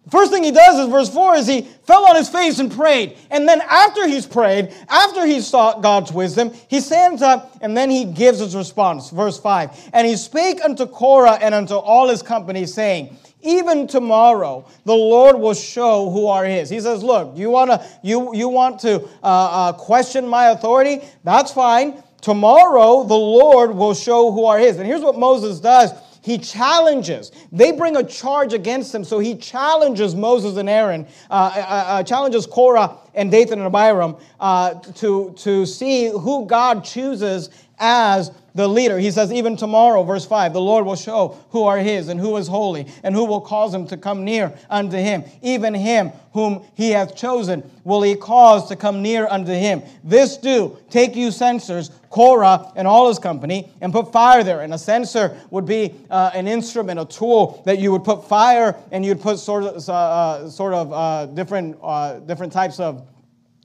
[0.09, 3.17] First thing he does is verse 4 is he fell on his face and prayed.
[3.29, 7.91] And then after he's prayed, after he's sought God's wisdom, he stands up and then
[7.91, 9.11] he gives his response.
[9.11, 9.91] Verse 5.
[9.93, 15.37] And he spake unto Korah and unto all his company, saying, even tomorrow, the Lord
[15.37, 16.69] will show who are His.
[16.69, 21.01] He says, "Look, you want to you you want to uh, uh, question my authority?
[21.23, 22.03] That's fine.
[22.21, 25.91] Tomorrow, the Lord will show who are His." And here's what Moses does.
[26.23, 27.31] He challenges.
[27.51, 32.03] They bring a charge against him, so he challenges Moses and Aaron, uh, uh, uh
[32.03, 37.49] challenges Korah and Dathan and Abiram uh, to, to see who God chooses
[37.79, 38.99] as the leader.
[38.99, 42.37] He says, even tomorrow, verse 5, the Lord will show who are his and who
[42.37, 45.23] is holy, and who will cause him to come near unto him.
[45.41, 49.81] Even him whom he hath chosen will he cause to come near unto him.
[50.03, 54.61] This do, take you censers, Korah and all his company, and put fire there.
[54.61, 58.75] And a censer would be uh, an instrument, a tool that you would put fire
[58.91, 63.05] and you'd put sort of, uh, sort of uh, different, uh, different types of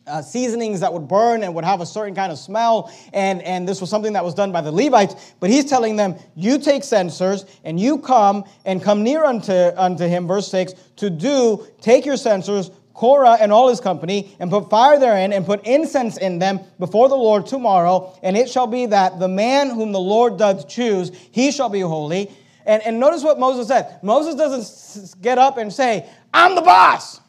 [0.06, 2.92] uh, seasonings that would burn and would have a certain kind of smell.
[3.12, 5.34] And, and this was something that was done by the Levites.
[5.40, 10.06] But he's telling them, You take censers and you come and come near unto, unto
[10.06, 14.70] him, verse 6, to do, take your censers, Korah and all his company, and put
[14.70, 18.18] fire therein, and put incense in them before the Lord tomorrow.
[18.22, 21.80] And it shall be that the man whom the Lord doth choose, he shall be
[21.80, 22.30] holy.
[22.64, 24.00] And, and notice what Moses said.
[24.02, 27.20] Moses doesn't get up and say, I'm the boss.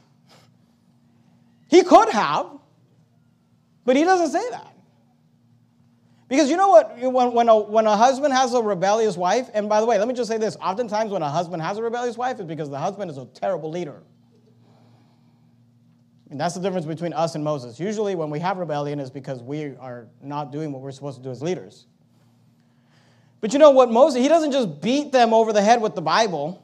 [1.69, 2.56] He could have.
[3.87, 4.75] But he doesn't say that.
[6.27, 6.97] Because you know what?
[6.99, 10.09] When, when, a, when a husband has a rebellious wife, and by the way, let
[10.09, 12.77] me just say this oftentimes when a husband has a rebellious wife, it's because the
[12.77, 14.03] husband is a terrible leader.
[16.29, 17.79] And that's the difference between us and Moses.
[17.79, 21.23] Usually, when we have rebellion, is because we are not doing what we're supposed to
[21.23, 21.85] do as leaders.
[23.39, 26.01] But you know what, Moses, he doesn't just beat them over the head with the
[26.01, 26.61] Bible.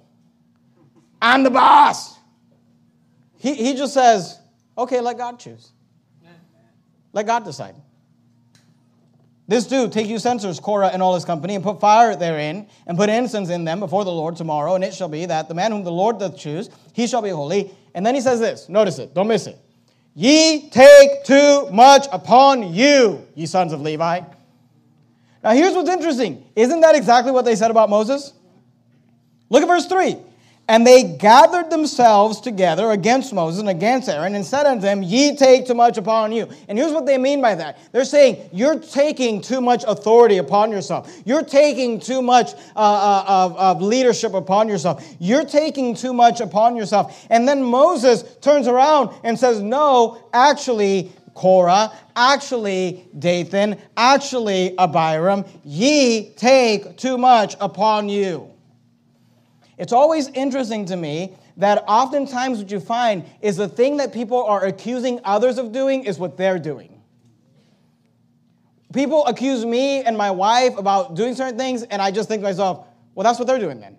[1.21, 2.17] I'm the boss.
[3.37, 4.39] He, he just says,
[4.77, 5.72] okay, let God choose.
[7.13, 7.75] Let God decide.
[9.47, 12.97] This do, take you censers, Korah and all his company, and put fire therein, and
[12.97, 15.71] put incense in them before the Lord tomorrow, and it shall be that the man
[15.71, 17.71] whom the Lord doth choose, he shall be holy.
[17.93, 19.57] And then he says this, notice it, don't miss it.
[20.15, 24.21] Ye take too much upon you, ye sons of Levi.
[25.43, 26.45] Now here's what's interesting.
[26.55, 28.31] Isn't that exactly what they said about Moses?
[29.49, 30.17] Look at verse 3.
[30.65, 35.35] And they gathered themselves together against Moses and against Aaron and said unto them, Ye
[35.35, 36.47] take too much upon you.
[36.69, 37.79] And here's what they mean by that.
[37.91, 41.13] They're saying, You're taking too much authority upon yourself.
[41.25, 45.05] You're taking too much uh, uh, of, of leadership upon yourself.
[45.19, 47.27] You're taking too much upon yourself.
[47.29, 56.29] And then Moses turns around and says, No, actually, Korah, actually, Dathan, actually, Abiram, ye
[56.37, 58.52] take too much upon you.
[59.77, 64.43] It's always interesting to me that oftentimes what you find is the thing that people
[64.43, 67.01] are accusing others of doing is what they're doing.
[68.93, 72.47] People accuse me and my wife about doing certain things, and I just think to
[72.47, 73.97] myself, well, that's what they're doing then.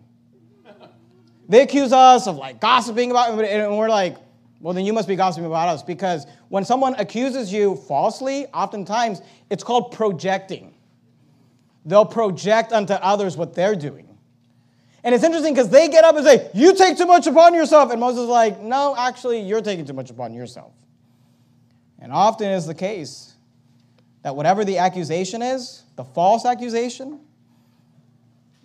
[1.49, 4.17] They accuse us of like gossiping about, and we're like,
[4.61, 9.21] well, then you must be gossiping about us because when someone accuses you falsely, oftentimes
[9.51, 10.73] it's called projecting.
[11.85, 14.14] They'll project unto others what they're doing.
[15.05, 17.91] And it's interesting because they get up and say, You take too much upon yourself.
[17.93, 20.73] And Moses is like, No, actually, you're taking too much upon yourself.
[21.99, 23.35] And often is the case
[24.23, 27.21] that whatever the accusation is, the false accusation,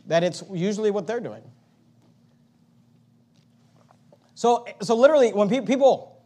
[0.07, 1.43] that it's usually what they're doing.
[4.33, 6.21] So, so literally, when pe- people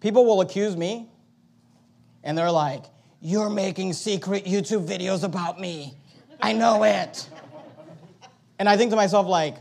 [0.00, 1.08] people will accuse me,
[2.22, 2.84] and they're like,
[3.22, 5.94] "You're making secret YouTube videos about me.
[6.42, 7.30] I know it."
[8.58, 9.56] And I think to myself, like,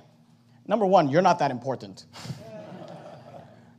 [0.67, 2.05] number one, you're not that important.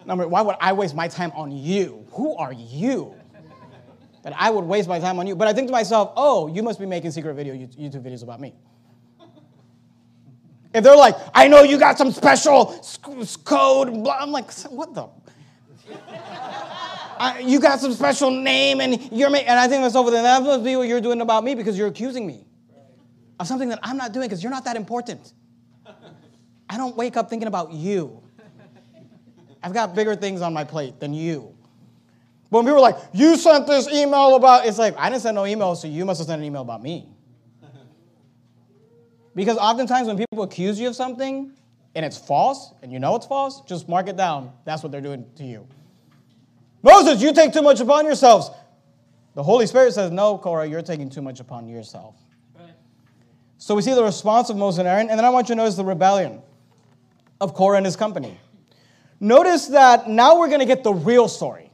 [0.05, 2.07] number, why would I waste my time on you?
[2.13, 3.15] Who are you?
[4.23, 5.37] That I would waste my time on you.
[5.37, 8.41] But I think to myself, oh, you must be making secret video YouTube videos about
[8.41, 8.55] me.
[10.73, 12.83] If they're like, I know you got some special
[13.45, 15.09] code, blah, I'm like, what the?
[17.17, 20.43] I, you got some special name and you're making, and I think myself, then that
[20.43, 22.45] must be what you're doing about me because you're accusing me
[23.39, 25.33] of something that I'm not doing because you're not that important.
[26.69, 28.23] I don't wake up thinking about you.
[29.63, 31.55] I've got bigger things on my plate than you.
[32.51, 35.35] But when people are like, you sent this email about, it's like, I didn't send
[35.35, 37.09] no email, so you must have sent an email about me.
[39.35, 41.51] Because oftentimes when people accuse you of something
[41.97, 44.53] and it's false and you know it's false, just mark it down.
[44.65, 45.67] That's what they're doing to you.
[46.83, 48.51] Moses, you take too much upon yourselves.
[49.35, 52.15] The Holy Spirit says, No, Korah, you're taking too much upon yourself.
[53.59, 55.57] So we see the response of Moses and Aaron, and then I want you to
[55.57, 56.43] notice the rebellion
[57.41, 58.39] of Korah and his company.
[59.21, 61.71] Notice that now we're going to get the real story.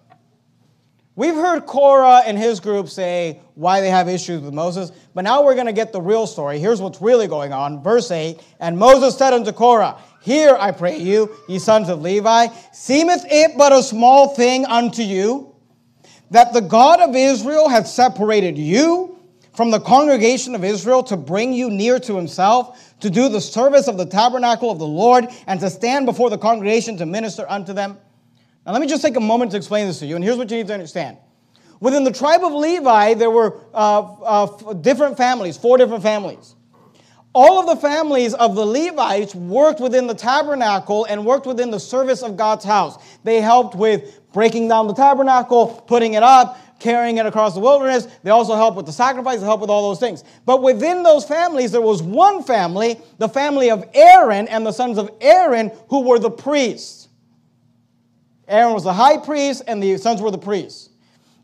[1.17, 5.45] We've heard Korah and his group say why they have issues with Moses, but now
[5.45, 6.59] we're going to get the real story.
[6.59, 7.83] Here's what's really going on.
[7.83, 12.47] Verse 8 And Moses said unto Korah, Hear, I pray you, ye sons of Levi,
[12.73, 15.55] seemeth it but a small thing unto you
[16.31, 19.10] that the God of Israel hath separated you
[19.61, 23.89] from the congregation of Israel to bring you near to himself, to do the service
[23.89, 27.75] of the tabernacle of the Lord, and to stand before the congregation to minister unto
[27.75, 27.99] them?
[28.65, 30.51] Now, let me just take a moment to explain this to you, and here's what
[30.51, 31.19] you need to understand.
[31.79, 36.55] Within the tribe of Levi, there were uh, uh, different families, four different families.
[37.35, 41.79] All of the families of the Levites worked within the tabernacle and worked within the
[41.79, 42.97] service of God's house.
[43.25, 48.09] They helped with breaking down the tabernacle, putting it up, carrying it across the wilderness.
[48.23, 50.25] They also helped with the sacrifice, they helped with all those things.
[50.47, 54.99] But within those families, there was one family, the family of Aaron and the sons
[54.99, 57.09] of Aaron, who were the priests.
[58.49, 60.91] Aaron was the high priest, and the sons were the priests.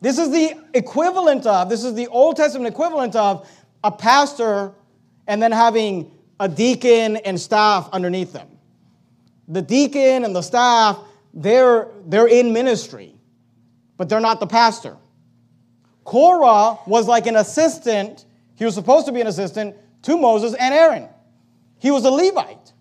[0.01, 3.49] This is the equivalent of, this is the Old Testament equivalent of
[3.85, 4.73] a pastor
[5.27, 8.49] and then having a deacon and staff underneath them.
[9.49, 10.99] The deacon and the staff,
[11.33, 13.15] they're, they're in ministry,
[13.97, 14.97] but they're not the pastor.
[16.07, 20.73] Korah was like an assistant, he was supposed to be an assistant to Moses and
[20.73, 21.09] Aaron.
[21.79, 22.73] He was a Levite.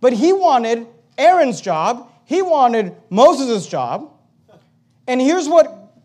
[0.00, 0.86] But he wanted
[1.18, 4.08] Aaron's job he wanted Moses' job.
[5.08, 5.96] And here's what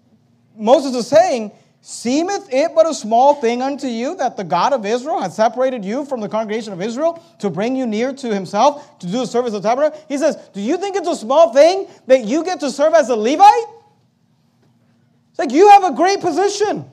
[0.57, 4.87] Moses is saying Seemeth it but a small thing unto you that the God of
[4.87, 8.97] Israel has separated you from the congregation of Israel to bring you near to himself
[8.97, 10.03] to do the service of the tabernacle?
[10.09, 13.09] He says, Do you think it's a small thing that you get to serve as
[13.09, 13.67] a Levite?
[15.35, 16.89] It's like you have a great position.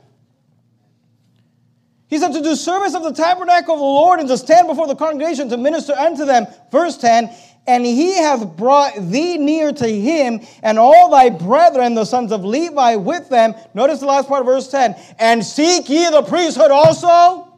[2.08, 4.88] He said to do service of the tabernacle of the Lord and to stand before
[4.88, 6.48] the congregation to minister unto them.
[6.72, 7.30] Verse 10
[7.68, 12.44] and he hath brought thee near to him, and all thy brethren, the sons of
[12.44, 13.54] Levi, with them.
[13.72, 17.56] Notice the last part of verse 10 and seek ye the priesthood also.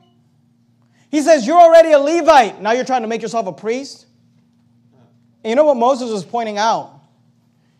[1.10, 2.60] He says, You're already a Levite.
[2.60, 4.04] Now you're trying to make yourself a priest.
[5.42, 7.00] And you know what Moses is pointing out?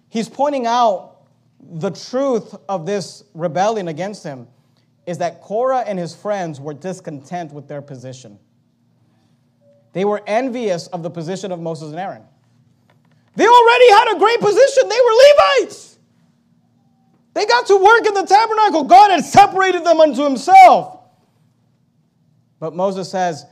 [0.09, 1.14] He's pointing out
[1.73, 4.47] the truth of this rebellion against him
[5.07, 8.39] is that Korah and his friends were discontent with their position.
[9.93, 12.23] They were envious of the position of Moses and Aaron.
[13.37, 14.89] They already had a great position.
[14.89, 15.99] They were Levites.
[17.35, 18.85] They got to work in the tabernacle.
[18.85, 21.01] God had separated them unto himself.
[22.61, 23.45] But Moses says,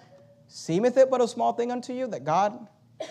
[0.48, 2.68] Seemeth it but a small thing unto you that God,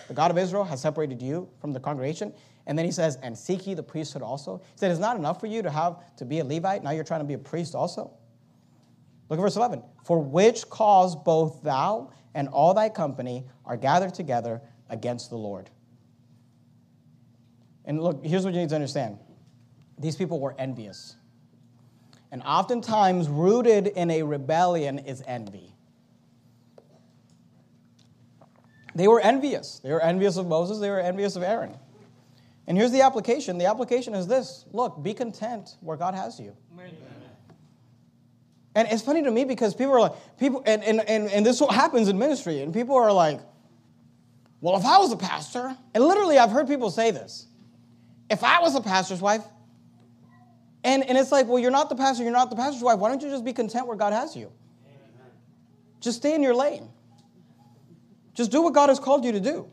[0.08, 2.34] the God of Israel, has separated you from the congregation?
[2.72, 4.60] And then he says, And seek ye the priesthood also?
[4.60, 6.84] He said, It's not enough for you to have to be a Levite.
[6.84, 8.14] Now you're trying to be a priest also.
[9.28, 9.84] Look at verse 11.
[10.06, 15.70] For which cause both thou and all thy company are gathered together against the Lord.
[17.84, 19.20] And look, here's what you need to understand
[20.00, 21.18] these people were envious.
[22.32, 25.76] And oftentimes, rooted in a rebellion is envy.
[28.96, 29.80] They were envious.
[29.84, 31.76] They were envious of Moses, they were envious of Aaron.
[32.68, 36.56] And here's the application the application is this look, be content where God has you.
[36.74, 36.92] Amen.
[38.76, 41.60] And it's funny to me because people are like, people, and, and, and, and this
[41.60, 43.42] what happens in ministry, and people are like,
[44.62, 47.48] well, if I was a pastor, and literally I've heard people say this,
[48.30, 49.44] if I was a pastor's wife,
[50.84, 52.98] and, and it's like, well, you're not the pastor, you're not the pastor's wife.
[52.98, 54.52] Why don't you just be content where God has you?
[54.86, 55.32] Amen.
[56.00, 56.88] Just stay in your lane.
[58.34, 59.70] Just do what God has called you to do.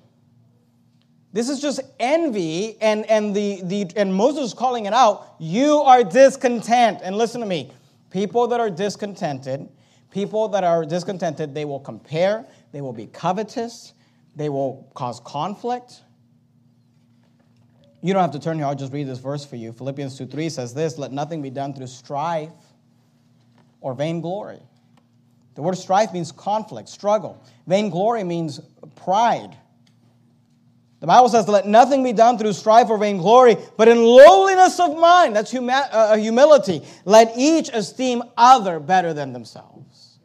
[1.38, 5.36] This is just envy, and, and, the, the, and Moses is calling it out.
[5.38, 6.98] You are discontent.
[7.00, 7.70] And listen to me
[8.10, 9.68] people that are discontented,
[10.10, 13.92] people that are discontented, they will compare, they will be covetous,
[14.34, 16.02] they will cause conflict.
[18.02, 19.70] You don't have to turn here, I'll just read this verse for you.
[19.70, 22.50] Philippians 2 3 says this Let nothing be done through strife
[23.80, 24.58] or vainglory.
[25.54, 27.40] The word strife means conflict, struggle.
[27.68, 28.58] Vainglory means
[28.96, 29.56] pride.
[31.00, 34.98] The Bible says, let nothing be done through strife or vainglory, but in lowliness of
[34.98, 40.18] mind, that's huma- uh, humility, let each esteem other better than themselves.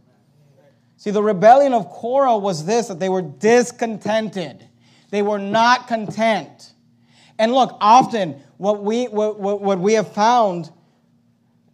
[0.98, 4.68] See, the rebellion of Korah was this that they were discontented,
[5.12, 6.74] they were not content.
[7.38, 10.72] And look, often what we, what, what we have found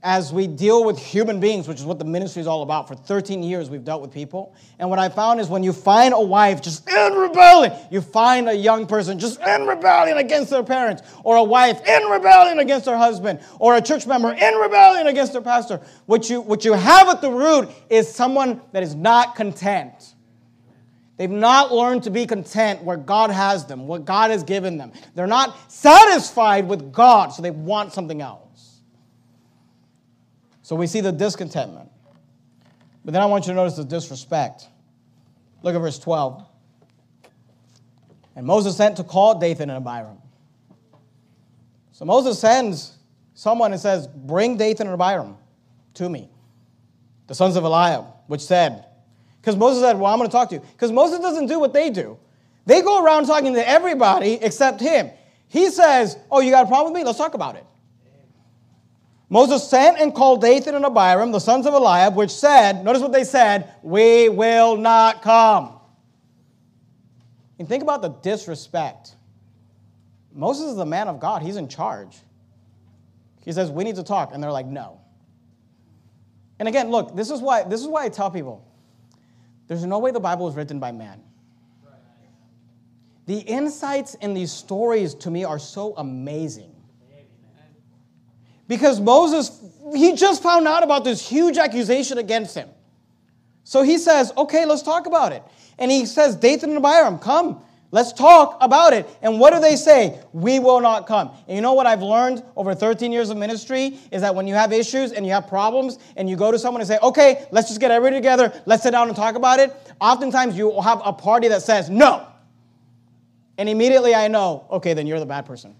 [0.01, 2.87] as we deal with human beings, which is what the ministry is all about.
[2.87, 4.55] For 13 years, we've dealt with people.
[4.77, 8.47] And what I found is when you find a wife just in rebellion, you find
[8.47, 12.85] a young person just in rebellion against their parents, or a wife in rebellion against
[12.85, 15.81] her husband, or a church member in rebellion against their pastor.
[16.05, 20.15] What you, what you have at the root is someone that is not content.
[21.17, 24.93] They've not learned to be content where God has them, what God has given them.
[25.15, 28.48] They're not satisfied with God, so they want something else.
[30.69, 31.89] So we see the discontentment.
[33.03, 34.67] But then I want you to notice the disrespect.
[35.63, 36.45] Look at verse 12.
[38.35, 40.19] And Moses sent to call Dathan and Abiram.
[41.91, 42.99] So Moses sends
[43.33, 45.37] someone and says, Bring Dathan and Abiram
[45.95, 46.29] to me,
[47.25, 48.85] the sons of Eliab, which said,
[49.41, 50.61] because Moses said, Well, I'm going to talk to you.
[50.73, 52.19] Because Moses doesn't do what they do.
[52.67, 55.09] They go around talking to everybody except him.
[55.47, 57.03] He says, Oh, you got a problem with me?
[57.03, 57.65] Let's talk about it.
[59.29, 63.11] Moses sent and called Dathan and Abiram, the sons of Eliab, which said, notice what
[63.11, 65.79] they said, we will not come.
[67.59, 69.15] And think about the disrespect.
[70.33, 72.17] Moses is the man of God, he's in charge.
[73.45, 74.31] He says, we need to talk.
[74.33, 74.99] And they're like, no.
[76.57, 78.65] And again, look, this is why, this is why I tell people
[79.67, 81.21] there's no way the Bible was written by man.
[83.27, 86.75] The insights in these stories to me are so amazing.
[88.69, 89.59] Because Moses,
[89.95, 92.69] he just found out about this huge accusation against him.
[93.63, 95.43] So he says, okay, let's talk about it.
[95.79, 99.09] And he says, Dathan and Abiram, come, let's talk about it.
[99.23, 100.19] And what do they say?
[100.33, 101.31] We will not come.
[101.47, 104.53] And you know what I've learned over 13 years of ministry is that when you
[104.53, 107.69] have issues and you have problems and you go to someone and say, okay, let's
[107.69, 111.01] just get everybody together, let's sit down and talk about it, oftentimes you will have
[111.03, 112.27] a party that says, no.
[113.57, 115.75] And immediately I know, okay, then you're the bad person.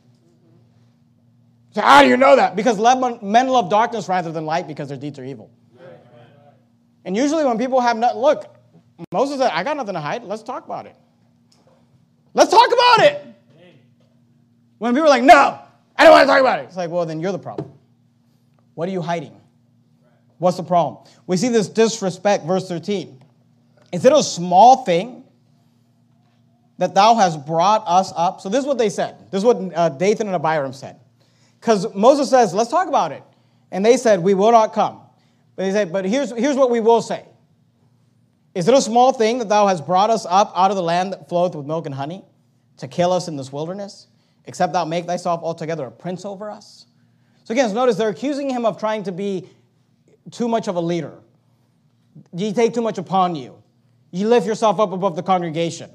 [1.72, 2.56] So how do you know that?
[2.56, 2.80] Because
[3.22, 5.52] men love darkness rather than light because their deeds are evil.
[7.06, 8.56] And usually when people have not, look,
[9.12, 10.24] Moses said, I got nothing to hide.
[10.24, 10.96] Let's talk about it.
[12.34, 13.26] Let's talk about it.
[14.78, 15.60] When people are like, no,
[15.96, 16.64] I don't want to talk about it.
[16.64, 17.72] It's like, well, then you're the problem.
[18.76, 19.36] What are you hiding?
[20.38, 21.04] What's the problem?
[21.28, 23.22] We see this disrespect, verse 13.
[23.92, 25.26] Is it a small thing
[26.78, 28.40] that thou hast brought us up?
[28.40, 29.30] So this is what they said.
[29.32, 30.98] This is what uh, Dathan and Abiram said.
[31.60, 33.24] Because Moses says, let's talk about it.
[33.72, 35.02] And they said, we will not come.
[35.56, 37.26] But he said, but here's, here's what we will say.
[38.56, 41.14] Is it a small thing that thou hast brought us up out of the land
[41.14, 42.24] that floweth with milk and honey
[42.78, 44.08] to kill us in this wilderness,
[44.46, 46.88] except thou make thyself altogether a prince over us?
[47.44, 49.50] So again, notice they're accusing him of trying to be
[50.32, 51.20] too much of a leader.
[52.34, 53.62] You take too much upon you.
[54.12, 55.92] You lift yourself up above the congregation.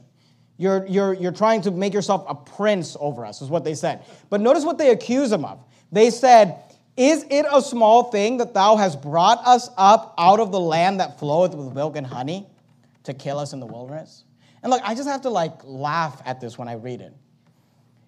[0.56, 4.04] You're, you're, you're trying to make yourself a prince over us, is what they said.
[4.30, 5.60] But notice what they accuse him of.
[5.90, 6.62] They said,
[6.96, 11.00] Is it a small thing that thou hast brought us up out of the land
[11.00, 12.46] that floweth with milk and honey
[13.02, 14.24] to kill us in the wilderness?
[14.62, 17.12] And look, I just have to like laugh at this when I read it.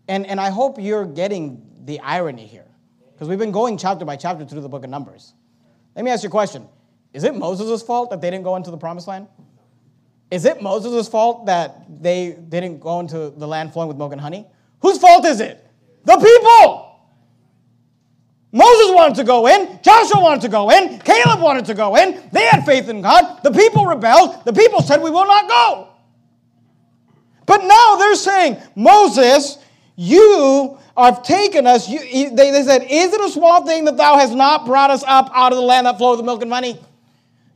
[0.08, 2.66] And, and I hope you're getting the irony here.
[3.12, 5.34] Because we've been going chapter by chapter through the book of Numbers.
[5.96, 6.68] Let me ask you a question
[7.12, 9.26] Is it Moses' fault that they didn't go into the promised land?
[10.30, 14.20] Is it Moses' fault that they didn't go into the land flowing with milk and
[14.20, 14.46] honey?
[14.80, 15.64] Whose fault is it?
[16.04, 16.82] The people!
[18.52, 22.22] Moses wanted to go in, Joshua wanted to go in, Caleb wanted to go in.
[22.32, 23.42] They had faith in God.
[23.42, 24.44] The people rebelled.
[24.44, 25.88] The people said, We will not go.
[27.44, 29.58] But now they're saying, Moses,
[29.94, 31.88] you have taken us.
[31.88, 35.04] You, they, they said, Is it a small thing that thou hast not brought us
[35.06, 36.80] up out of the land that floweth with milk and honey?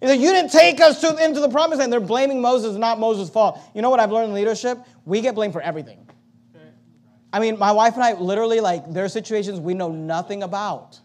[0.01, 1.93] He said, You didn't take us to, into the promised land.
[1.93, 3.61] They're blaming Moses, not Moses' fault.
[3.75, 4.79] You know what I've learned in leadership?
[5.05, 6.07] We get blamed for everything.
[7.33, 10.99] I mean, my wife and I literally, like, there are situations we know nothing about.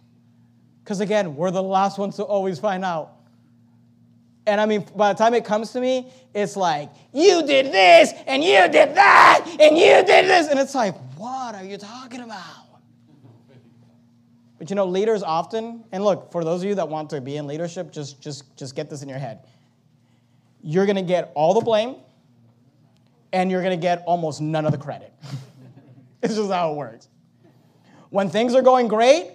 [0.83, 3.11] Because again, we're the last ones to always find out.
[4.47, 8.13] And I mean, by the time it comes to me, it's like, you did this,
[8.27, 10.47] and you did that, and you did this.
[10.47, 12.64] And it's like, what are you talking about?
[14.66, 17.38] But you know, leaders often, and look, for those of you that want to be
[17.38, 19.45] in leadership, just, just, just get this in your head.
[20.63, 21.97] You're going to get all the blame,
[23.32, 25.13] and you're going to get almost none of the credit.
[26.24, 27.09] it's just how it works.
[28.09, 29.34] When things are going great,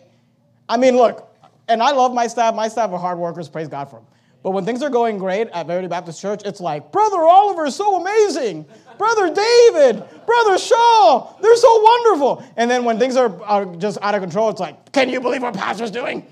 [0.69, 1.33] I mean, look,
[1.69, 2.53] and I love my staff.
[2.57, 4.07] My staff are hard workers, praise God for them.
[4.43, 7.77] But when things are going great at Verity Baptist Church, it's like, Brother Oliver is
[7.77, 8.67] so amazing.
[9.01, 12.45] Brother David, Brother Shaw, they're so wonderful.
[12.55, 15.41] And then when things are, are just out of control, it's like, can you believe
[15.41, 16.27] what Pastor's doing?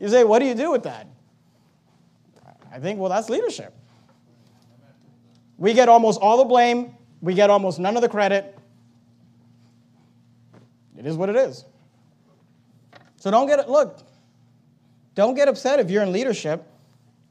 [0.00, 1.06] you say, what do you do with that?
[2.72, 3.72] I think, well, that's leadership.
[5.56, 8.58] We get almost all the blame, we get almost none of the credit.
[10.98, 11.64] It is what it is.
[13.18, 14.00] So don't get it, look,
[15.14, 16.69] don't get upset if you're in leadership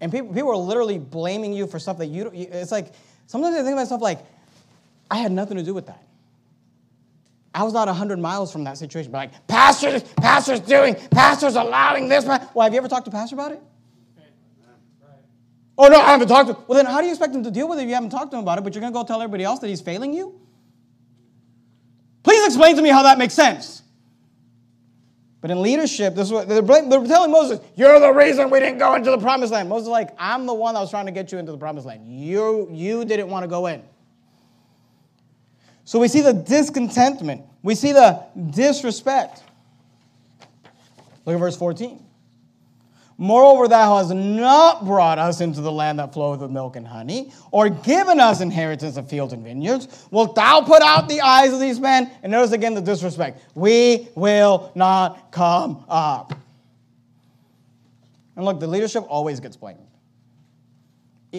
[0.02, 2.36] and people, people are literally blaming you for stuff that you don't.
[2.36, 2.94] It's like,
[3.28, 4.20] sometimes I think to myself, like,
[5.12, 6.04] I had nothing to do with that.
[7.54, 12.08] I was not 100 miles from that situation, but like, pastor's, pastor's doing, pastor's allowing
[12.08, 12.26] this.
[12.26, 13.62] Well, have you ever talked to pastor about it?
[15.78, 16.64] Oh, no, I haven't talked to him.
[16.68, 18.32] Well, then how do you expect him to deal with it if you haven't talked
[18.32, 20.14] to him about it, but you're going to go tell everybody else that he's failing
[20.14, 20.40] you?
[22.22, 23.82] Please explain to me how that makes sense.
[25.42, 28.78] But in leadership, this is what they're, they're telling Moses, You're the reason we didn't
[28.78, 29.70] go into the promised land.
[29.70, 31.88] Moses is like, I'm the one that was trying to get you into the promised
[31.88, 32.06] land.
[32.06, 33.82] You, you didn't want to go in.
[35.86, 39.44] So we see the discontentment, we see the disrespect.
[41.26, 42.06] Look at verse 14.
[43.22, 47.34] Moreover, thou hast not brought us into the land that floweth with milk and honey,
[47.52, 50.08] or given us inheritance of fields and vineyards.
[50.10, 52.10] Wilt thou put out the eyes of these men?
[52.24, 53.42] And notice again the disrespect.
[53.56, 56.34] We will not come up.
[58.38, 59.86] And look, the leadership always gets blamed,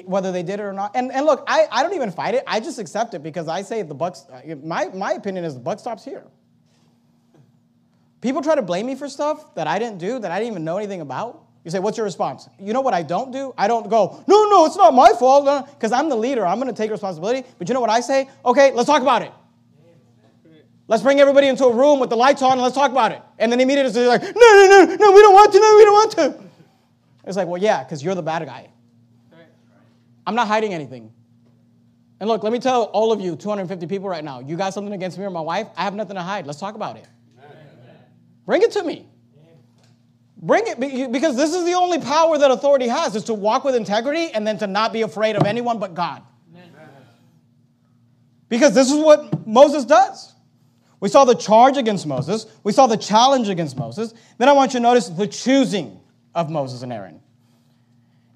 [0.05, 0.95] whether they did it or not.
[0.95, 2.45] And, and look, I, I don't even fight it.
[2.47, 4.26] I just accept it because I say the bucks.
[4.62, 6.26] My, my opinion is the buck stops here.
[8.20, 10.64] People try to blame me for stuff that I didn't do, that I didn't even
[10.64, 11.47] know anything about.
[11.64, 12.48] You say, what's your response?
[12.58, 13.52] You know what I don't do?
[13.58, 16.46] I don't go, no, no, it's not my fault, uh, because I'm the leader.
[16.46, 17.46] I'm going to take responsibility.
[17.58, 18.30] But you know what I say?
[18.44, 19.32] Okay, let's talk about it.
[20.88, 23.22] Let's bring everybody into a room with the lights on and let's talk about it.
[23.38, 25.84] And then immediately they're like, no, no, no, no, we don't want to, no, we
[25.84, 26.50] don't want to.
[27.26, 28.70] It's like, well, yeah, because you're the bad guy.
[30.26, 31.12] I'm not hiding anything.
[32.18, 34.92] And look, let me tell all of you, 250 people right now, you got something
[34.92, 35.68] against me or my wife?
[35.76, 36.46] I have nothing to hide.
[36.46, 37.06] Let's talk about it.
[38.44, 39.09] Bring it to me.
[40.43, 40.80] Bring it
[41.12, 44.47] because this is the only power that authority has is to walk with integrity and
[44.47, 46.22] then to not be afraid of anyone but God.
[48.49, 50.34] Because this is what Moses does.
[50.99, 54.12] We saw the charge against Moses, we saw the challenge against Moses.
[54.38, 56.01] Then I want you to notice the choosing
[56.34, 57.20] of Moses and Aaron.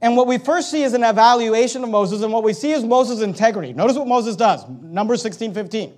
[0.01, 2.85] And what we first see is an evaluation of Moses, and what we see is
[2.85, 3.73] Moses' integrity.
[3.73, 5.95] Notice what Moses does, Numbers 16 15.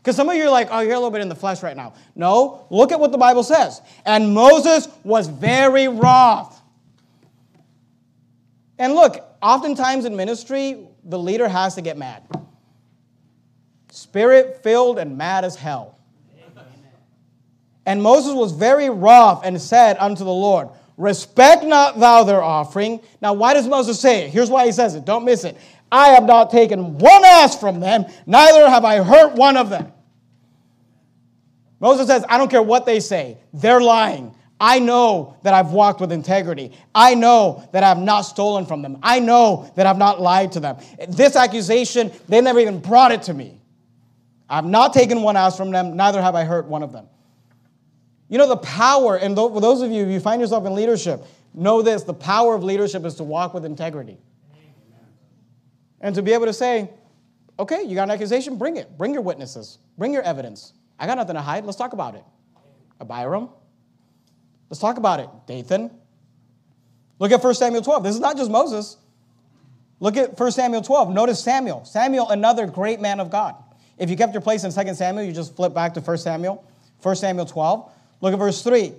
[0.00, 1.76] Because some of you are like, oh, you're a little bit in the flesh right
[1.76, 1.92] now.
[2.14, 3.82] No, look at what the Bible says.
[4.06, 6.58] And Moses was very wroth.
[8.78, 12.22] And look, oftentimes in ministry, the leader has to get mad.
[13.90, 15.98] Spirit filled and mad as hell.
[17.84, 23.00] And Moses was very wroth and said unto the Lord, Respect not thou their offering.
[23.22, 24.30] Now, why does Moses say it?
[24.30, 25.06] Here's why he says it.
[25.06, 25.56] Don't miss it.
[25.92, 29.92] I have not taken one ass from them, neither have I hurt one of them.
[31.80, 34.34] Moses says, I don't care what they say, they're lying.
[34.62, 36.72] I know that I've walked with integrity.
[36.94, 38.98] I know that I've not stolen from them.
[39.02, 40.76] I know that I've not lied to them.
[41.08, 43.58] This accusation, they never even brought it to me.
[44.50, 47.08] I've not taken one ass from them, neither have I hurt one of them.
[48.28, 51.24] You know, the power, and those of you, if you find yourself in leadership,
[51.54, 54.18] know this the power of leadership is to walk with integrity.
[56.00, 56.90] And to be able to say,
[57.58, 58.96] okay, you got an accusation, bring it.
[58.96, 60.72] Bring your witnesses, bring your evidence.
[60.98, 61.64] I got nothing to hide.
[61.64, 62.24] Let's talk about it.
[63.00, 63.48] Abiram.
[64.68, 65.28] Let's talk about it.
[65.46, 65.90] Dathan.
[67.18, 68.02] Look at 1 Samuel 12.
[68.04, 68.96] This is not just Moses.
[69.98, 71.12] Look at 1 Samuel 12.
[71.12, 71.84] Notice Samuel.
[71.84, 73.54] Samuel, another great man of God.
[73.98, 76.64] If you kept your place in 2 Samuel, you just flip back to 1 Samuel.
[77.02, 77.92] 1 Samuel 12.
[78.20, 78.92] Look at verse 3.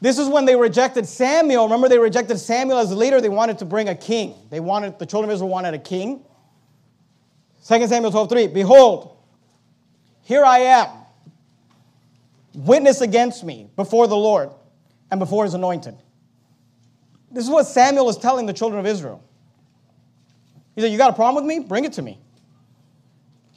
[0.00, 1.64] This is when they rejected Samuel.
[1.64, 3.20] Remember, they rejected Samuel as the leader.
[3.20, 4.34] They wanted to bring a king.
[4.50, 6.22] They wanted, the children of Israel wanted a king.
[7.66, 8.46] 2 Samuel 12, 3.
[8.48, 9.16] Behold,
[10.22, 10.88] here I am,
[12.54, 14.50] witness against me before the Lord
[15.10, 15.96] and before his anointed.
[17.30, 19.22] This is what Samuel is telling the children of Israel.
[20.74, 21.64] He said, You got a problem with me?
[21.64, 22.20] Bring it to me.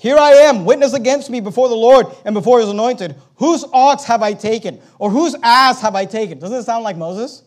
[0.01, 3.13] Here I am, witness against me before the Lord and before his anointed.
[3.35, 4.81] Whose ox have I taken?
[4.97, 6.39] Or whose ass have I taken?
[6.39, 7.43] Doesn't it sound like Moses?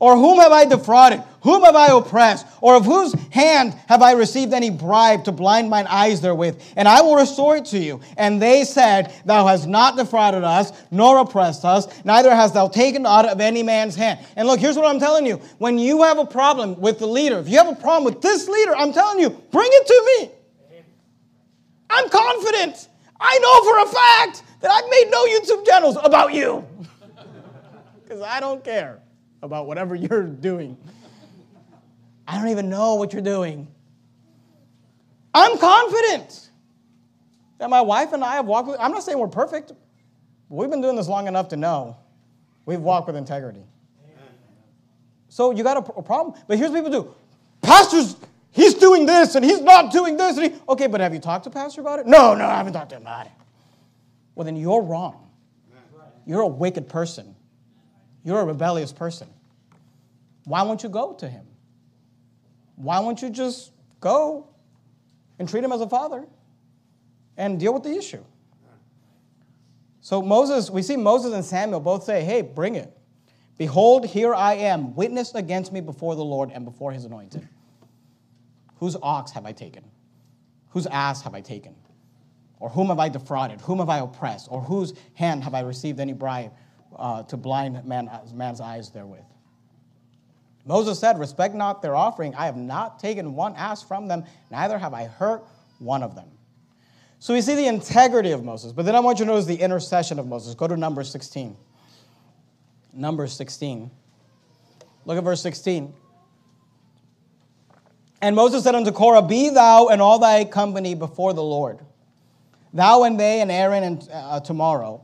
[0.00, 1.22] Or whom have I defrauded?
[1.42, 2.44] Whom have I oppressed?
[2.60, 6.60] Or of whose hand have I received any bribe to blind mine eyes therewith?
[6.74, 8.00] And I will restore it to you.
[8.16, 13.06] And they said, Thou hast not defrauded us, nor oppressed us, neither hast thou taken
[13.06, 14.18] aught of any man's hand.
[14.34, 15.36] And look, here's what I'm telling you.
[15.58, 18.48] When you have a problem with the leader, if you have a problem with this
[18.48, 20.35] leader, I'm telling you, bring it to me.
[21.90, 22.88] I'm confident.
[23.20, 26.66] I know for a fact that I've made no YouTube channels about you.
[28.02, 29.00] Because I don't care
[29.42, 30.76] about whatever you're doing.
[32.28, 33.66] I don't even know what you're doing.
[35.34, 36.50] I'm confident
[37.58, 39.72] that my wife and I have walked with, I'm not saying we're perfect,
[40.48, 41.96] but we've been doing this long enough to know
[42.64, 43.64] we've walked with integrity.
[45.28, 46.40] So you got a, a problem.
[46.46, 47.14] But here's what people do.
[47.60, 48.16] Pastors,
[48.56, 50.36] he's doing this and he's not doing this.
[50.36, 52.06] And He, okay, but have you talked to Pastor about it?
[52.06, 53.32] No, no, I haven't talked to him about it.
[54.34, 55.30] Well, then you're wrong.
[56.26, 57.36] You're a wicked person.
[58.24, 59.28] You're a rebellious person.
[60.44, 61.46] Why won't you go to him?
[62.74, 64.48] Why won't you just go
[65.38, 66.24] and treat him as a father
[67.36, 68.24] and deal with the issue?
[70.00, 72.96] So Moses, we see Moses and Samuel both say, Hey, bring it.
[73.58, 77.48] Behold, here I am, witness against me before the Lord and before his anointed.
[78.76, 79.84] Whose ox have I taken?
[80.70, 81.74] Whose ass have I taken?
[82.58, 83.60] Or whom have I defrauded?
[83.62, 84.48] Whom have I oppressed?
[84.50, 86.52] Or whose hand have I received any bribe
[86.96, 89.24] uh, to blind man, man's eyes therewith?
[90.64, 92.34] Moses said, Respect not their offering.
[92.34, 95.44] I have not taken one ass from them, neither have I hurt
[95.78, 96.28] one of them.
[97.18, 99.56] So we see the integrity of Moses, but then I want you to notice the
[99.56, 100.54] intercession of Moses.
[100.54, 101.56] Go to number 16.
[102.92, 103.90] Number 16.
[105.04, 105.94] Look at verse 16.
[108.20, 111.80] And Moses said unto Korah, Be thou and all thy company before the Lord,
[112.72, 115.02] thou and they and Aaron and uh, tomorrow.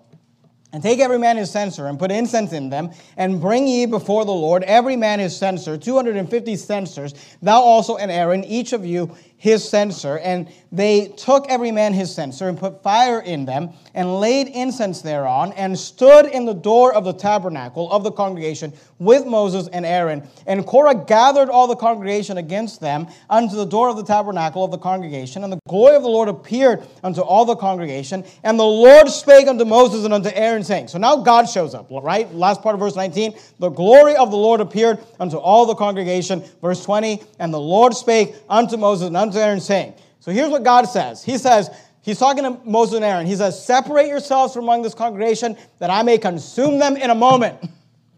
[0.75, 4.25] And take every man his censer, and put incense in them, and bring ye before
[4.25, 9.15] the Lord every man his censer, 250 censers, thou also and Aaron, each of you
[9.43, 10.19] his censer.
[10.21, 15.03] And they took every man his censer, and put fire in them, and laid incense
[15.03, 19.85] thereon, and stood in the door of the tabernacle of the congregation with Moses and
[19.85, 20.23] Aaron.
[20.47, 24.71] And Korah gathered all the congregation against them unto the door of the tabernacle of
[24.71, 25.43] the congregation.
[25.43, 28.25] And the glory of the Lord appeared unto all the congregation.
[28.45, 31.89] And the Lord spake unto Moses and unto Aaron, saying, So now God shows up,
[31.91, 32.33] right?
[32.33, 33.37] Last part of verse 19.
[33.59, 36.45] The glory of the Lord appeared unto all the congregation.
[36.61, 37.21] Verse 20.
[37.41, 41.23] And the Lord spake unto Moses and unto Aaron, saying, So here's what God says.
[41.23, 41.71] He says,
[42.03, 43.27] He's talking to Moses and Aaron.
[43.27, 47.15] He says, Separate yourselves from among this congregation that I may consume them in a
[47.15, 47.59] moment.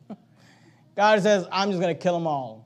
[0.96, 2.64] God says, I'm just going to kill them all.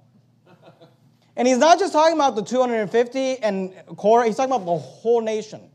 [1.38, 5.20] And he's not just talking about the 250 and Korah, he's talking about the whole
[5.20, 5.70] nation.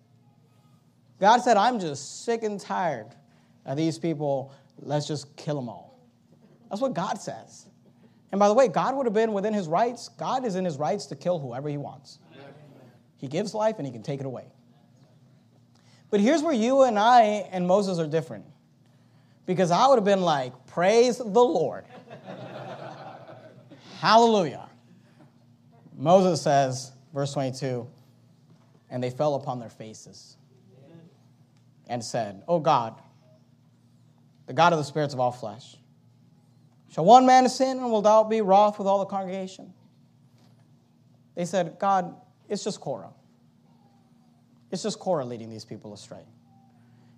[1.22, 3.08] God said, I'm just sick and tired
[3.66, 4.52] of these people.
[4.82, 6.02] Let's just kill them all.
[6.70, 7.68] That's what God says.
[8.34, 10.10] And by the way, God would have been within his rights.
[10.10, 12.20] God is in his rights to kill whoever he wants.
[13.24, 14.44] He gives life and he can take it away.
[16.10, 18.44] But here's where you and I and Moses are different.
[19.46, 21.86] Because I would have been like, praise the Lord.
[24.02, 24.68] Hallelujah.
[25.96, 27.88] Moses says, verse 22,
[28.90, 30.36] and they fell upon their faces
[31.88, 33.00] and said, O God,
[34.48, 35.78] the God of the spirits of all flesh,
[36.92, 39.74] shall one man sin and will thou be wroth with all the congregation?
[41.36, 42.18] They said, God,
[42.50, 43.14] it's just Korah.
[44.72, 46.26] It's just Korah leading these people astray.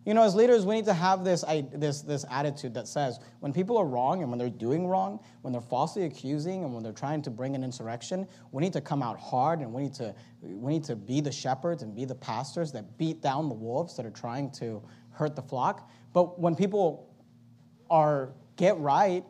[0.06, 3.52] You know, as leaders, we need to have this, this, this attitude that says when
[3.52, 6.92] people are wrong and when they're doing wrong, when they're falsely accusing and when they're
[6.92, 10.14] trying to bring an insurrection, we need to come out hard and we need to,
[10.44, 13.98] we need to be the shepherds and be the pastors that beat down the wolves
[13.98, 15.90] that are trying to hurt the flock.
[16.14, 17.12] But when people
[17.90, 19.24] are get right,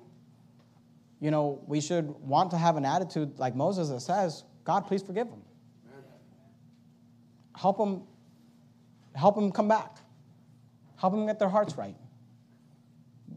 [1.22, 5.02] you know, we should want to have an attitude like Moses that says, God, please
[5.02, 5.45] forgive them.
[7.58, 8.04] Help them,
[9.14, 9.96] help them come back.
[10.98, 11.96] Help them get their hearts right.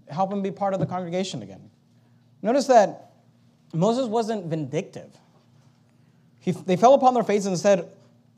[0.08, 1.70] Help them be part of the congregation again.
[2.42, 3.12] Notice that
[3.72, 5.10] Moses wasn't vindictive.
[6.40, 7.90] He, they fell upon their faces and said,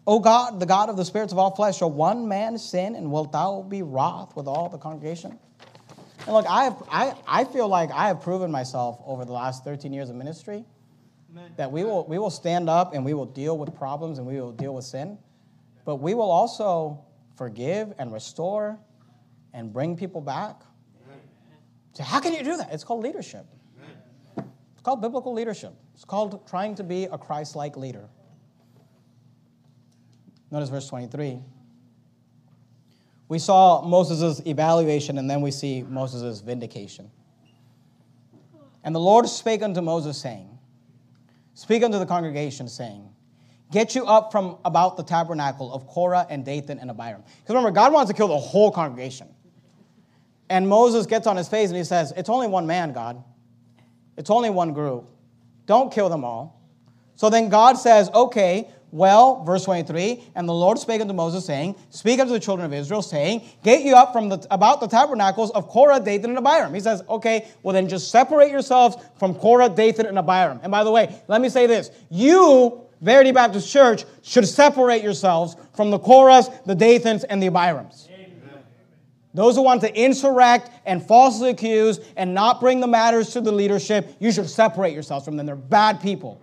[0.07, 3.13] O God, the God of the spirits of all flesh, shall one man sin and
[3.13, 5.39] wilt thou be wroth with all the congregation?
[6.27, 9.65] And look, I, have, I, I feel like I have proven myself over the last
[9.65, 10.65] 13 years of ministry
[11.57, 14.41] That we will, we will stand up and we will deal with problems and we
[14.41, 15.19] will deal with sin,
[15.85, 17.05] but we will also
[17.37, 18.79] forgive and restore
[19.53, 20.63] and bring people back.
[21.93, 22.73] So, how can you do that?
[22.73, 23.47] It's called leadership.
[24.37, 25.75] It's called biblical leadership.
[25.95, 28.09] It's called trying to be a Christ like leader.
[30.51, 31.41] Notice verse 23.
[33.29, 37.11] We saw Moses' evaluation and then we see Moses' vindication.
[38.83, 40.59] And the Lord spake unto Moses, saying,
[41.55, 43.09] Speak unto the congregation, saying,
[43.71, 47.23] Get you up from about the tabernacle of Korah and Dathan and Abiram.
[47.23, 49.29] Because remember, God wants to kill the whole congregation.
[50.49, 53.23] And Moses gets on his face and he says, It's only one man, God.
[54.17, 55.09] It's only one group.
[55.67, 56.61] Don't kill them all.
[57.15, 61.77] So then God says, Okay, well, verse 23, and the Lord spake unto Moses, saying,
[61.91, 65.53] Speak unto the children of Israel, saying, Get you up from the, about the tabernacles
[65.53, 66.75] of Korah, Dathan, and Abiram.
[66.75, 70.59] He says, Okay, well then just separate yourselves from Korah, Dathan, and Abiram.
[70.65, 71.93] And by the way, let me say this.
[72.11, 78.09] You, Verity Baptist Church, should separate yourselves from the Korahs, the Dathans, and the Abirams.
[79.33, 83.53] Those who want to insurrect and falsely accuse and not bring the matters to the
[83.53, 85.47] leadership, you should separate yourselves from them.
[85.47, 86.41] They're bad people.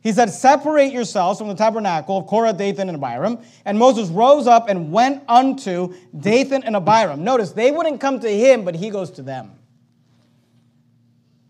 [0.00, 3.38] He said, Separate yourselves from the tabernacle of Korah, Dathan, and Abiram.
[3.64, 7.24] And Moses rose up and went unto Dathan and Abiram.
[7.24, 9.52] Notice, they wouldn't come to him, but he goes to them.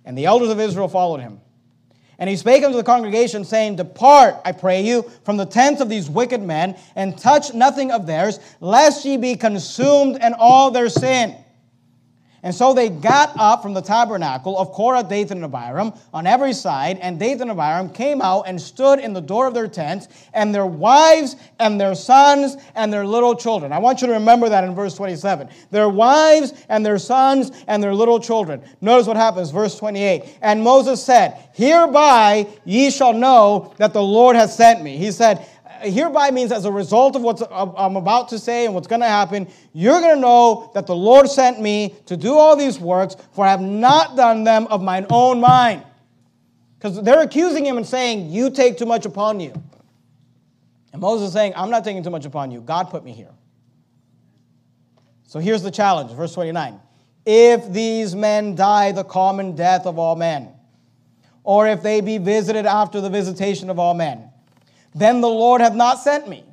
[0.05, 1.41] And the elders of Israel followed him.
[2.19, 5.89] And he spake unto the congregation, saying, Depart, I pray you, from the tents of
[5.89, 10.89] these wicked men, and touch nothing of theirs, lest ye be consumed in all their
[10.89, 11.37] sin.
[12.45, 16.53] And so they got up from the tabernacle of Korah, Dathan, and Abiram on every
[16.53, 20.09] side, and Dathan and Abiram came out and stood in the door of their tents,
[20.35, 23.73] and their wives and their sons and their little children.
[23.73, 25.49] I want you to remember that in verse 27.
[25.71, 28.61] Their wives and their sons and their little children.
[28.83, 30.39] Notice what happens, verse 28.
[30.43, 34.99] And Moses said, Hereby ye shall know that the Lord has sent me.
[34.99, 35.49] He said,
[35.85, 39.09] hereby means as a result of what I'm about to say and what's going to
[39.09, 43.17] happen, you're going to know that the Lord sent me to do all these works,
[43.33, 45.85] for I have not done them of mine own mind.
[46.79, 49.53] Because they're accusing him and saying, You take too much upon you.
[50.93, 52.61] And Moses is saying, I'm not taking too much upon you.
[52.61, 53.33] God put me here.
[55.27, 56.81] So here's the challenge, verse 29.
[57.27, 60.51] If these men die the common death of all men,
[61.43, 64.31] or if they be visited after the visitation of all men,
[64.95, 66.45] then the Lord hath not sent me.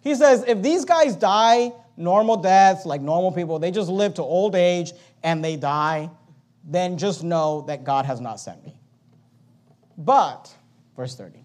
[0.00, 4.22] He says, if these guys die normal deaths, like normal people, they just live to
[4.22, 4.92] old age
[5.22, 6.10] and they die,
[6.64, 8.78] then just know that God has not sent me.
[9.96, 10.54] But,
[10.96, 11.44] verse 30,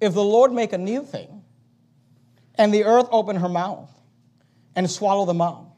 [0.00, 1.42] if the Lord make a new thing,
[2.54, 3.90] and the earth open her mouth,
[4.74, 5.76] and swallow them up,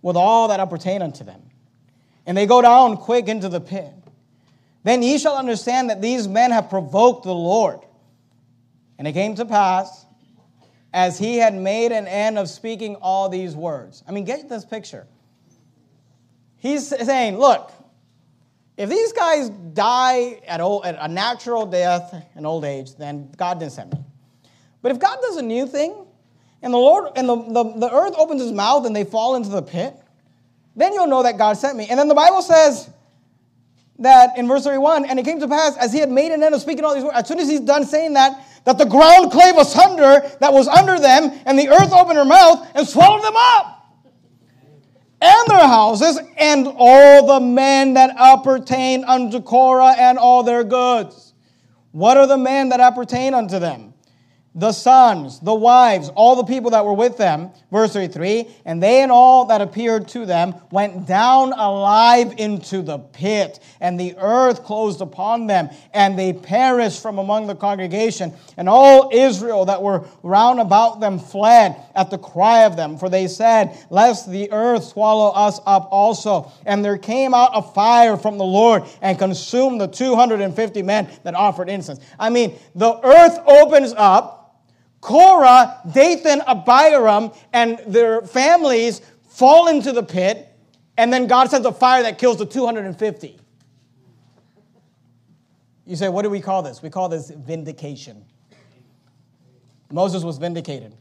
[0.00, 1.40] with all that appertain unto them,
[2.26, 3.92] and they go down quick into the pit,
[4.82, 7.80] then ye shall understand that these men have provoked the Lord
[9.02, 10.06] and it came to pass,
[10.94, 14.04] as he had made an end of speaking all these words.
[14.06, 15.08] I mean, get this picture.
[16.58, 17.72] He's saying, look,
[18.76, 23.58] if these guys die at, old, at a natural death in old age, then God
[23.58, 23.98] didn't send me.
[24.82, 26.06] But if God does a new thing,
[26.62, 29.48] and the Lord and the, the, the earth opens his mouth and they fall into
[29.48, 29.96] the pit,
[30.76, 31.88] then you'll know that God sent me.
[31.90, 32.88] And then the Bible says
[34.02, 36.54] that in verse 31, and it came to pass as he had made an end
[36.54, 39.32] of speaking all these words, as soon as he's done saying that, that the ground
[39.32, 43.34] clave asunder that was under them, and the earth opened her mouth and swallowed them
[43.36, 43.78] up.
[45.20, 51.34] And their houses, and all the men that appertain unto Korah, and all their goods.
[51.92, 53.91] What are the men that appertain unto them?
[54.54, 57.50] The sons, the wives, all the people that were with them.
[57.70, 62.98] Verse 33 And they and all that appeared to them went down alive into the
[62.98, 68.34] pit, and the earth closed upon them, and they perished from among the congregation.
[68.58, 73.08] And all Israel that were round about them fled at the cry of them, for
[73.08, 76.52] they said, Lest the earth swallow us up also.
[76.66, 81.34] And there came out a fire from the Lord and consumed the 250 men that
[81.34, 82.00] offered incense.
[82.18, 84.40] I mean, the earth opens up
[85.02, 90.48] Korah, Dathan, Abiram, and their families fall into the pit,
[90.96, 93.38] and then God sends a fire that kills the 250.
[95.84, 96.82] You say, what do we call this?
[96.82, 98.24] We call this vindication.
[99.90, 100.96] Moses was vindicated.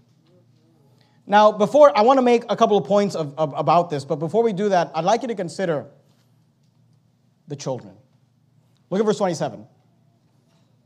[1.28, 4.16] Now, before I want to make a couple of points of, of, about this, but
[4.16, 5.86] before we do that, I'd like you to consider
[7.48, 7.94] the children.
[8.90, 9.68] Look at verse 27.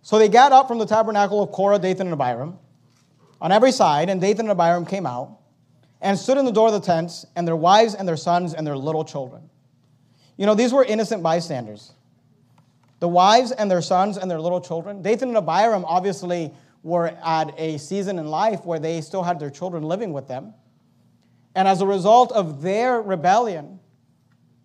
[0.02, 2.60] So they got up from the tabernacle of Korah, Dathan, and Abiram
[3.46, 5.38] on every side, and Dathan and Abiram came out
[6.02, 8.66] and stood in the door of the tents, and their wives and their sons and
[8.66, 9.52] their little children.
[10.36, 11.94] You know, these were innocent bystanders.
[13.00, 15.04] the wives and their sons and their little children.
[15.04, 19.52] Dathan and Abiram obviously were at a season in life where they still had their
[19.52, 20.56] children living with them.
[21.54, 23.80] And as a result of their rebellion,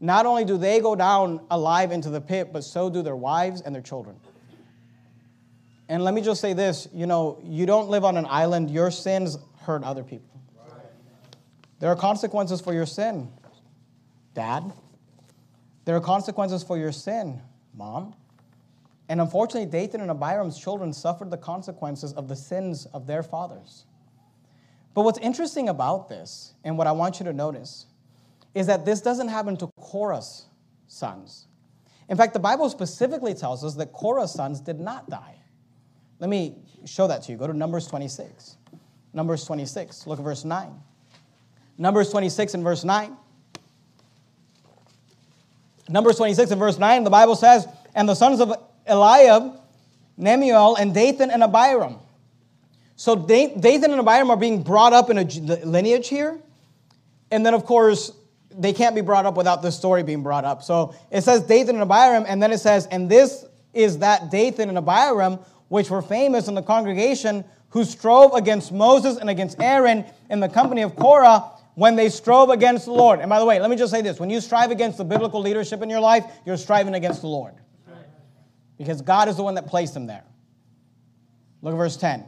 [0.00, 3.60] not only do they go down alive into the pit, but so do their wives
[3.60, 4.16] and their children.
[5.90, 8.92] And let me just say this you know, you don't live on an island, your
[8.92, 10.40] sins hurt other people.
[11.80, 13.28] There are consequences for your sin,
[14.32, 14.72] dad.
[15.86, 17.42] There are consequences for your sin,
[17.74, 18.14] mom.
[19.08, 23.84] And unfortunately, Dathan and Abiram's children suffered the consequences of the sins of their fathers.
[24.94, 27.86] But what's interesting about this, and what I want you to notice,
[28.54, 30.44] is that this doesn't happen to Korah's
[30.86, 31.48] sons.
[32.08, 35.39] In fact, the Bible specifically tells us that Korah's sons did not die.
[36.20, 36.54] Let me
[36.84, 37.38] show that to you.
[37.38, 38.56] Go to Numbers 26.
[39.12, 40.06] Numbers 26.
[40.06, 40.70] Look at verse 9.
[41.78, 43.16] Numbers 26 and verse 9.
[45.88, 48.52] Numbers 26 and verse 9, the Bible says, And the sons of
[48.86, 49.58] Eliab,
[50.18, 51.98] Nemuel, and Dathan and Abiram.
[52.94, 55.24] So Dathan and Abiram are being brought up in a
[55.64, 56.38] lineage here.
[57.32, 58.12] And then, of course,
[58.56, 60.62] they can't be brought up without this story being brought up.
[60.62, 64.68] So it says Dathan and Abiram, and then it says, and this is that Dathan
[64.68, 65.38] and Abiram,
[65.70, 70.48] which were famous in the congregation, who strove against Moses and against Aaron in the
[70.48, 71.44] company of Korah
[71.76, 73.20] when they strove against the Lord.
[73.20, 75.40] And by the way, let me just say this when you strive against the biblical
[75.40, 77.54] leadership in your life, you're striving against the Lord.
[78.78, 80.24] Because God is the one that placed them there.
[81.62, 82.24] Look at verse 10.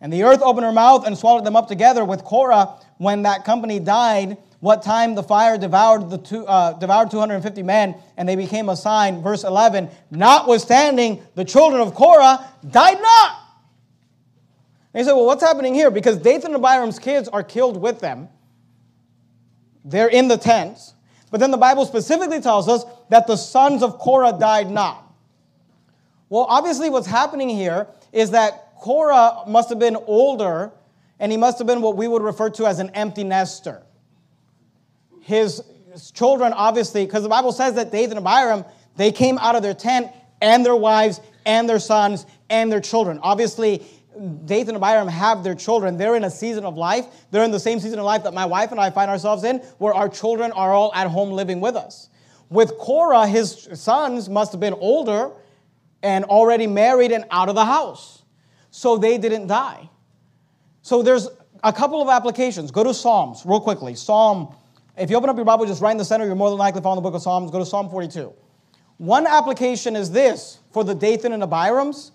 [0.00, 3.44] And the earth opened her mouth and swallowed them up together with Korah when that
[3.44, 8.36] company died what time the fire devoured, the two, uh, devoured 250 men, and they
[8.36, 9.20] became a sign.
[9.20, 13.38] Verse 11, notwithstanding, the children of Korah died not.
[14.94, 15.90] And you say, well, what's happening here?
[15.90, 18.28] Because Dathan and Abiram's kids are killed with them.
[19.84, 20.94] They're in the tents.
[21.32, 25.12] But then the Bible specifically tells us that the sons of Korah died not.
[26.28, 30.70] Well, obviously, what's happening here is that Korah must have been older,
[31.18, 33.82] and he must have been what we would refer to as an empty nester
[35.22, 35.62] his
[36.14, 38.64] children, obviously, because the Bible says that Dathan and Abiram,
[38.96, 40.10] they came out of their tent
[40.40, 43.18] and their wives and their sons and their children.
[43.22, 43.82] Obviously,
[44.44, 45.96] Dathan and Abiram have their children.
[45.96, 47.06] They're in a season of life.
[47.30, 49.58] They're in the same season of life that my wife and I find ourselves in,
[49.78, 52.08] where our children are all at home living with us.
[52.50, 55.30] With Korah, his sons must have been older
[56.02, 58.22] and already married and out of the house.
[58.70, 59.88] So they didn't die.
[60.82, 61.28] So there's
[61.62, 62.70] a couple of applications.
[62.70, 63.94] Go to Psalms real quickly.
[63.94, 64.54] Psalm
[64.96, 66.80] if you open up your Bible, just right in the center, you're more than likely
[66.80, 67.50] to found the book of Psalms.
[67.50, 68.32] Go to Psalm 42.
[68.98, 72.10] One application is this for the Dathan and Abirams.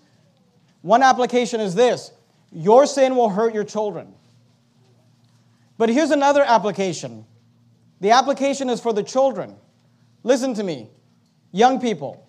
[0.82, 2.12] One application is this
[2.52, 4.14] your sin will hurt your children.
[5.76, 7.24] But here's another application
[8.00, 9.56] the application is for the children.
[10.22, 10.88] Listen to me,
[11.52, 12.24] young people.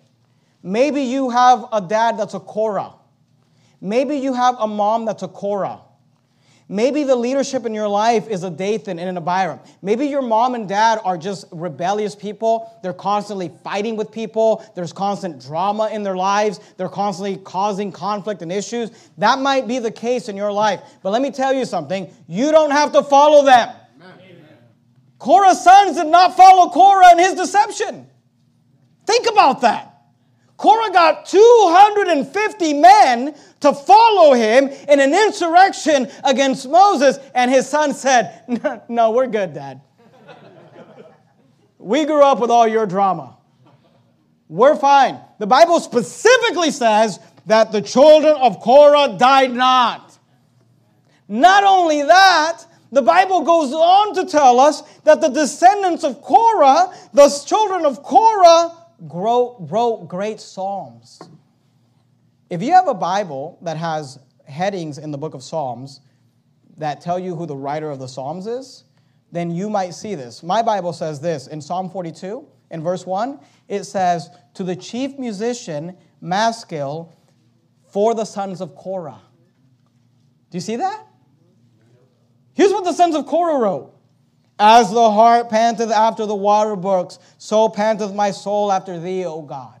[0.62, 2.94] Maybe you have a dad that's a Korah.
[3.80, 5.80] Maybe you have a mom that's a Korah.
[6.72, 9.58] Maybe the leadership in your life is a Dathan and an Abiram.
[9.82, 12.78] Maybe your mom and dad are just rebellious people.
[12.80, 14.64] They're constantly fighting with people.
[14.76, 16.60] There's constant drama in their lives.
[16.76, 18.92] They're constantly causing conflict and issues.
[19.18, 20.80] That might be the case in your life.
[21.02, 23.74] But let me tell you something you don't have to follow them.
[24.00, 24.38] Amen.
[25.18, 28.06] Korah's sons did not follow Korah and his deception.
[29.06, 29.89] Think about that.
[30.60, 37.94] Korah got 250 men to follow him in an insurrection against Moses, and his son
[37.94, 39.80] said, No, no we're good, Dad.
[41.78, 43.38] We grew up with all your drama.
[44.50, 45.18] We're fine.
[45.38, 50.18] The Bible specifically says that the children of Korah died not.
[51.26, 56.94] Not only that, the Bible goes on to tell us that the descendants of Korah,
[57.14, 61.20] the children of Korah, wrote great psalms.
[62.48, 66.00] If you have a Bible that has headings in the book of Psalms
[66.76, 68.84] that tell you who the writer of the Psalms is,
[69.32, 70.42] then you might see this.
[70.42, 73.38] My Bible says this in Psalm 42, in verse 1,
[73.68, 77.14] it says, To the chief musician, Maskil,
[77.88, 79.20] for the sons of Korah.
[80.50, 81.06] Do you see that?
[82.54, 83.94] Here's what the sons of Korah wrote
[84.60, 89.40] as the hart panteth after the water brooks, so panteth my soul after thee, O
[89.40, 89.80] God.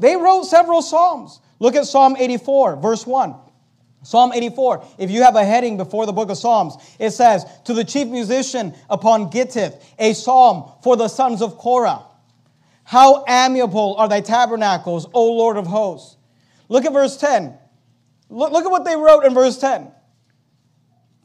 [0.00, 1.40] They wrote several Psalms.
[1.60, 3.36] Look at Psalm 84, verse 1.
[4.02, 7.72] Psalm 84, if you have a heading before the book of Psalms, it says, To
[7.72, 12.04] the chief musician upon Gittith, a psalm for the sons of Korah.
[12.82, 16.16] How amiable are thy tabernacles, O Lord of hosts.
[16.68, 17.56] Look at verse 10.
[18.28, 19.90] Look, look at what they wrote in verse 10.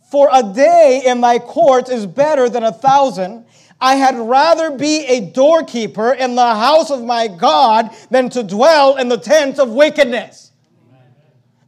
[0.09, 3.45] For a day in thy courts is better than a thousand.
[3.79, 8.97] I had rather be a doorkeeper in the house of my God than to dwell
[8.97, 10.51] in the tent of wickedness.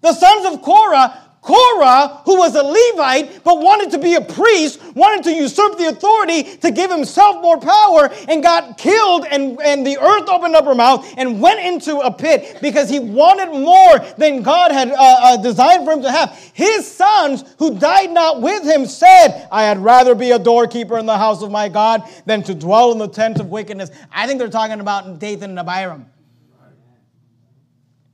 [0.02, 4.80] The sons of Korah Korah, who was a Levite but wanted to be a priest,
[4.94, 9.86] wanted to usurp the authority to give himself more power, and got killed, and, and
[9.86, 14.00] the earth opened up her mouth and went into a pit because he wanted more
[14.18, 16.38] than God had uh, uh, designed for him to have.
[16.54, 21.08] His sons, who died not with him, said, I had rather be a doorkeeper in
[21.08, 23.90] the house of my God than to dwell in the tent of wickedness.
[24.12, 26.06] I think they're talking about Dathan and Abiram.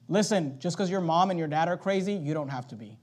[0.07, 2.97] Listen, just because your mom and your dad are crazy, you don't have to be.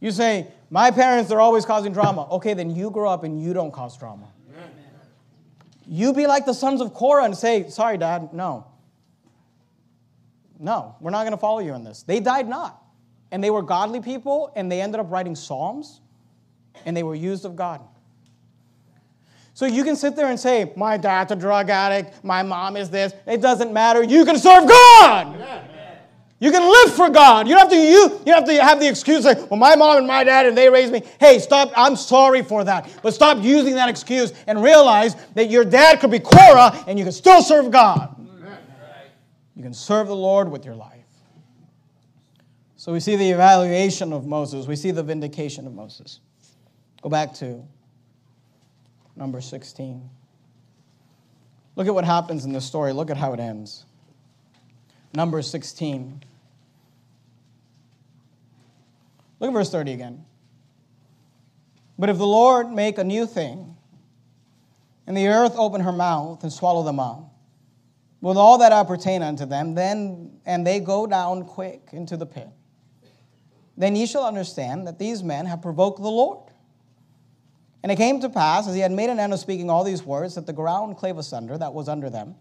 [0.00, 2.26] You say, My parents, they're always causing drama.
[2.32, 4.28] Okay, then you grow up and you don't cause drama.
[5.86, 8.66] You be like the sons of Korah and say, Sorry, dad, no.
[10.58, 12.02] No, we're not going to follow you in this.
[12.02, 12.82] They died not.
[13.30, 16.00] And they were godly people, and they ended up writing Psalms,
[16.84, 17.80] and they were used of God.
[19.54, 22.90] So you can sit there and say, My dad's a drug addict, my mom is
[22.90, 23.12] this.
[23.26, 24.02] It doesn't matter.
[24.02, 25.68] You can serve God.
[26.40, 27.46] You can live for God.
[27.46, 29.98] You don't have to, you, you have, to have the excuse like, well, my mom
[29.98, 31.02] and my dad and they raised me.
[31.20, 31.70] Hey, stop.
[31.76, 32.90] I'm sorry for that.
[33.02, 37.04] But stop using that excuse and realize that your dad could be Korah and you
[37.04, 38.16] can still serve God.
[39.54, 41.04] You can serve the Lord with your life.
[42.76, 46.20] So we see the evaluation of Moses, we see the vindication of Moses.
[47.02, 47.62] Go back to
[49.14, 50.08] number 16.
[51.76, 52.94] Look at what happens in the story.
[52.94, 53.84] Look at how it ends.
[55.12, 56.24] Number 16.
[59.40, 60.24] Look at verse 30 again.
[61.98, 63.76] But if the Lord make a new thing,
[65.06, 67.34] and the earth open her mouth and swallow them up,
[68.20, 72.48] with all that appertain unto them, then and they go down quick into the pit,
[73.76, 76.50] then ye shall understand that these men have provoked the Lord.
[77.82, 80.02] And it came to pass, as he had made an end of speaking all these
[80.02, 82.34] words, that the ground clave asunder that was under them,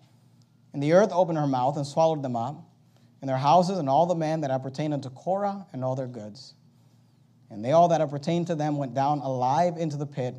[0.73, 2.61] and the earth opened her mouth and swallowed them up,
[3.21, 6.55] and their houses and all the men that appertain unto Korah and all their goods.
[7.49, 10.35] And they all that appertained to them went down alive into the pit,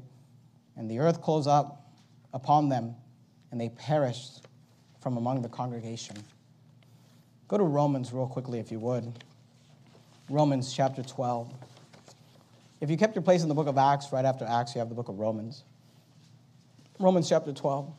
[0.76, 1.90] and the earth closed up
[2.32, 2.94] upon them,
[3.50, 4.46] and they perished
[5.00, 6.16] from among the congregation.
[7.48, 9.12] Go to Romans real quickly, if you would.
[10.28, 11.52] Romans chapter 12.
[12.80, 14.88] If you kept your place in the book of Acts, right after Acts, you have
[14.88, 15.64] the book of Romans.
[17.00, 17.92] Romans chapter 12.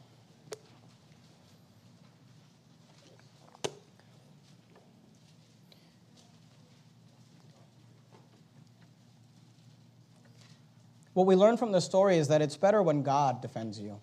[11.13, 13.99] What we learn from this story is that it's better when God defends you.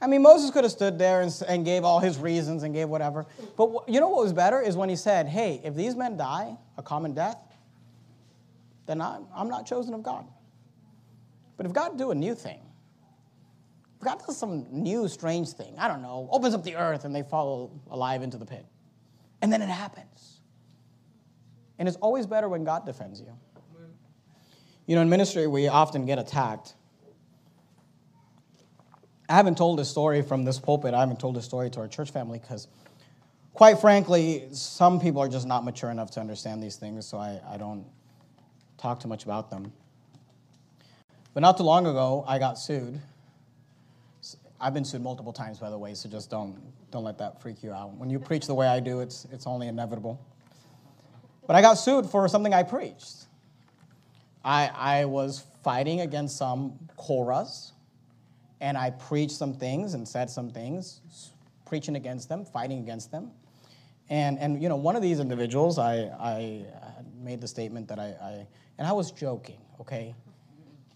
[0.00, 2.88] I mean, Moses could have stood there and, and gave all his reasons and gave
[2.88, 3.26] whatever.
[3.56, 6.56] But you know what was better is when he said, hey, if these men die
[6.76, 7.38] a common death,
[8.86, 10.24] then I'm, I'm not chosen of God.
[11.56, 12.60] But if God do a new thing,
[13.96, 17.12] if God does some new strange thing, I don't know, opens up the earth and
[17.12, 18.64] they fall alive into the pit,
[19.42, 20.40] and then it happens.
[21.80, 23.36] And it's always better when God defends you.
[24.88, 26.72] You know, in ministry, we often get attacked.
[29.28, 30.94] I haven't told this story from this pulpit.
[30.94, 32.68] I haven't told this story to our church family because,
[33.52, 37.38] quite frankly, some people are just not mature enough to understand these things, so I,
[37.46, 37.84] I don't
[38.78, 39.74] talk too much about them.
[41.34, 42.98] But not too long ago, I got sued.
[44.58, 46.56] I've been sued multiple times, by the way, so just don't,
[46.90, 47.94] don't let that freak you out.
[47.98, 50.18] When you preach the way I do, it's, it's only inevitable.
[51.46, 53.27] But I got sued for something I preached.
[54.44, 57.72] I, I was fighting against some Korahs,
[58.60, 61.00] and I preached some things and said some things,
[61.66, 63.30] preaching against them, fighting against them.
[64.08, 67.98] And, and you know, one of these individuals, I, I uh, made the statement that
[67.98, 68.46] I, I,
[68.78, 70.14] and I was joking, okay?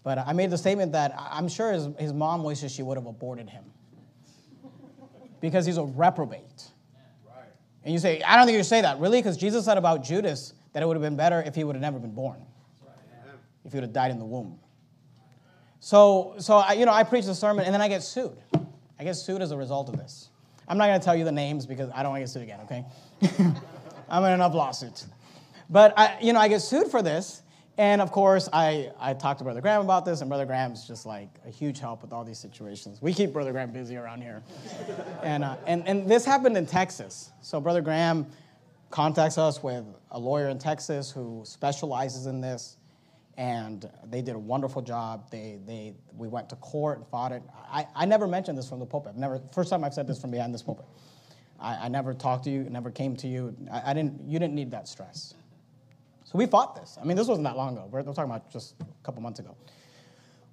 [0.03, 3.05] But I made the statement that I'm sure his, his mom wishes she would have
[3.05, 3.63] aborted him
[5.39, 6.63] because he's a reprobate.
[7.83, 8.99] And you say, I don't think you say that.
[8.99, 9.19] Really?
[9.19, 11.81] Because Jesus said about Judas that it would have been better if he would have
[11.81, 12.45] never been born
[13.65, 14.59] if he would have died in the womb.
[15.79, 18.37] So, so I, you know, I preach the sermon and then I get sued.
[18.99, 20.29] I get sued as a result of this.
[20.67, 22.43] I'm not going to tell you the names because I don't want to get sued
[22.43, 22.85] again, okay?
[24.09, 25.07] I'm in enough lawsuits.
[25.69, 27.41] But, I, you know, I get sued for this.
[27.77, 31.07] And of course, I, I talked to Brother Graham about this, and Brother Graham's just
[31.07, 33.01] like a huge help with all these situations.
[33.01, 34.43] We keep Brother Graham busy around here.
[35.23, 37.31] and, uh, and, and this happened in Texas.
[37.41, 38.27] So Brother Graham
[38.91, 42.77] contacts us with a lawyer in Texas who specializes in this
[43.37, 45.29] and they did a wonderful job.
[45.31, 47.41] They, they, we went to court and fought it.
[47.71, 49.15] I, I never mentioned this from the pulpit.
[49.15, 50.85] never, first time I've said this from behind this pulpit.
[51.59, 53.55] I, I never talked to you, never came to you.
[53.71, 55.33] I, I, didn't, you didn't need that stress.
[56.25, 56.97] So we fought this.
[57.01, 57.87] I mean, this wasn't that long ago.
[57.89, 59.55] We're, we're talking about just a couple months ago.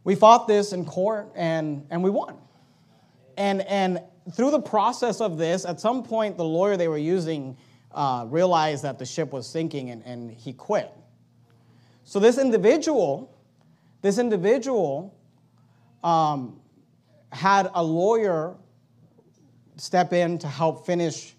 [0.05, 2.39] We fought this in court and, and we won.
[3.37, 4.01] And, and
[4.35, 7.57] through the process of this, at some point, the lawyer they were using
[7.93, 10.91] uh, realized that the ship was sinking and, and he quit.
[12.11, 13.32] So this individual,
[14.02, 15.16] this individual
[16.02, 16.61] um,
[17.30, 18.56] had a lawyer
[19.76, 21.36] step in to help finish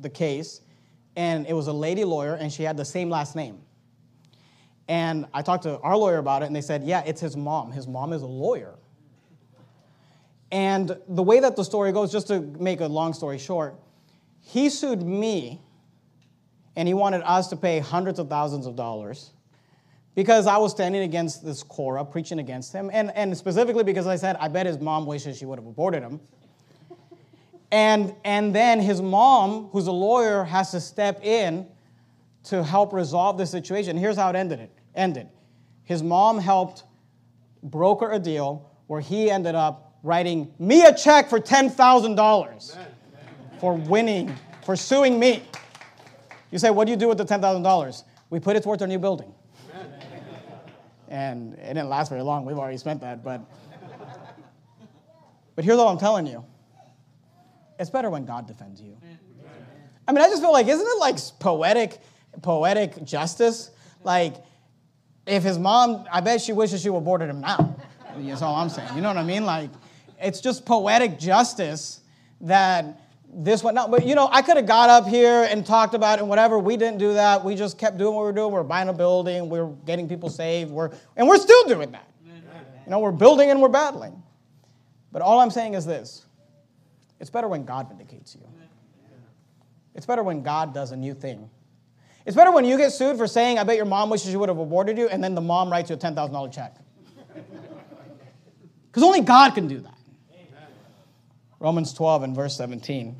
[0.00, 0.62] the case,
[1.14, 3.58] and it was a lady lawyer, and she had the same last name.
[4.88, 7.70] And I talked to our lawyer about it, and they said, yeah, it's his mom.
[7.70, 8.76] His mom is a lawyer.
[10.50, 13.78] And the way that the story goes, just to make a long story short,
[14.40, 15.60] he sued me,
[16.76, 19.32] and he wanted us to pay hundreds of thousands of dollars
[20.18, 24.16] because I was standing against this Korah, preaching against him, and, and specifically because I
[24.16, 26.18] said, I bet his mom wishes she would have aborted him.
[27.70, 31.68] And, and then his mom, who's a lawyer, has to step in
[32.46, 33.96] to help resolve the situation.
[33.96, 34.58] Here's how it ended.
[34.58, 35.28] It ended.
[35.84, 36.82] His mom helped
[37.62, 42.76] broker a deal where he ended up writing me a check for $10,000
[43.60, 45.44] for winning, for suing me.
[46.50, 48.02] You say, what do you do with the $10,000?
[48.30, 49.32] We put it towards our new building.
[51.08, 52.44] And it didn't last very long.
[52.44, 53.40] We've already spent that, but
[55.54, 56.44] but here's all I'm telling you.
[57.78, 58.96] It's better when God defends you.
[60.06, 61.98] I mean, I just feel like, isn't it like poetic,
[62.42, 63.70] poetic justice?
[64.02, 64.36] Like,
[65.26, 67.76] if his mom, I bet she wishes she aborted him now.
[68.16, 68.88] That's all I'm saying.
[68.94, 69.44] You know what I mean?
[69.44, 69.70] Like,
[70.20, 72.00] it's just poetic justice
[72.40, 73.00] that
[73.32, 73.90] this went not.
[73.90, 76.58] But you know, I could have got up here and talked about it and whatever.
[76.58, 77.44] We didn't do that.
[77.44, 78.48] We just kept doing what we were doing.
[78.48, 79.48] We we're buying a building.
[79.48, 80.70] We we're getting people saved.
[80.70, 82.08] We're and we're still doing that.
[82.24, 84.22] You know, we're building and we're battling.
[85.12, 86.24] But all I'm saying is this:
[87.20, 88.42] it's better when God vindicates you.
[89.94, 91.50] It's better when God does a new thing.
[92.24, 94.48] It's better when you get sued for saying, "I bet your mom wishes she would
[94.48, 96.76] have aborted you," and then the mom writes you a ten thousand dollar check.
[98.86, 99.97] Because only God can do that.
[101.60, 103.16] Romans 12 and verse 17.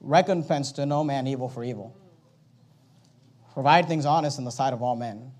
[0.00, 1.96] Recompense to no man evil for evil.
[3.54, 5.32] Provide things honest in the sight of all men.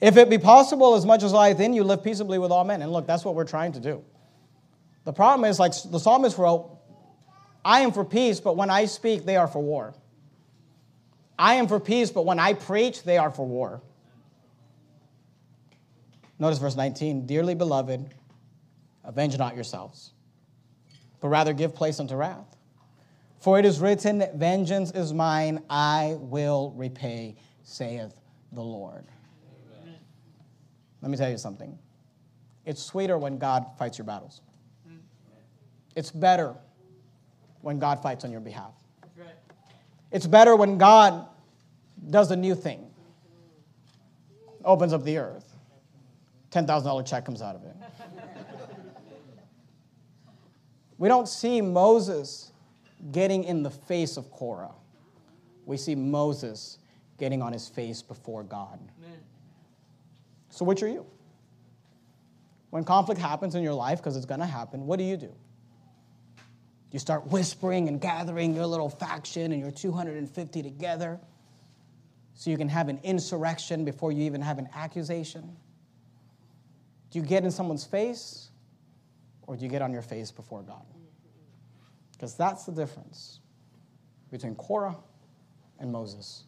[0.00, 2.82] If it be possible, as much as lieth in you, live peaceably with all men.
[2.82, 4.04] And look, that's what we're trying to do.
[5.04, 6.78] The problem is, like the psalmist wrote,
[7.64, 9.94] I am for peace, but when I speak, they are for war.
[11.38, 13.82] I am for peace, but when I preach, they are for war.
[16.38, 18.14] Notice verse 19 Dearly beloved,
[19.06, 20.12] Avenge not yourselves,
[21.20, 22.56] but rather give place unto wrath.
[23.38, 28.14] For it is written, Vengeance is mine, I will repay, saith
[28.52, 29.04] the Lord.
[29.82, 29.94] Amen.
[31.02, 31.78] Let me tell you something.
[32.64, 34.40] It's sweeter when God fights your battles.
[34.88, 34.96] Mm-hmm.
[35.94, 36.54] It's better
[37.60, 38.74] when God fights on your behalf.
[40.12, 41.26] It's better when God
[42.10, 42.90] does a new thing,
[44.64, 45.52] opens up the earth.
[46.52, 47.76] $10,000 check comes out of it.
[50.98, 52.52] We don't see Moses
[53.12, 54.74] getting in the face of Korah.
[55.66, 56.78] We see Moses
[57.18, 58.78] getting on his face before God.
[59.02, 59.18] Amen.
[60.50, 61.04] So, which are you?
[62.70, 65.32] When conflict happens in your life, because it's going to happen, what do you do?
[66.92, 71.20] You start whispering and gathering your little faction and your 250 together
[72.34, 75.56] so you can have an insurrection before you even have an accusation?
[77.10, 78.45] Do you get in someone's face
[79.46, 80.84] or do you get on your face before God?
[82.12, 83.40] Because that's the difference
[84.30, 84.96] between Korah
[85.78, 86.44] and Moses.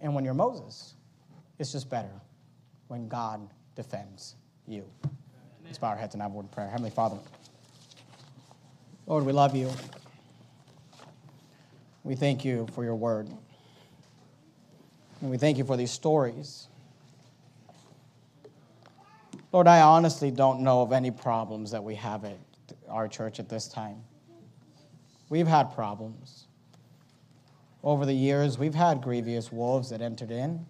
[0.00, 0.94] And when you're Moses,
[1.58, 2.20] it's just better
[2.88, 4.34] when God defends
[4.66, 4.84] you.
[5.64, 6.68] Let's bow our heads and have a word of prayer.
[6.68, 7.18] Heavenly Father,
[9.06, 9.70] Lord, we love you.
[12.04, 13.28] We thank you for your word.
[15.20, 16.66] And we thank you for these stories
[19.52, 22.38] Lord, I honestly don't know of any problems that we have at
[22.88, 24.02] our church at this time.
[25.28, 26.46] We've had problems.
[27.84, 30.64] Over the years, we've had grievous wolves that entered in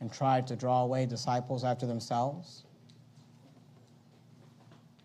[0.00, 2.64] and tried to draw away disciples after themselves.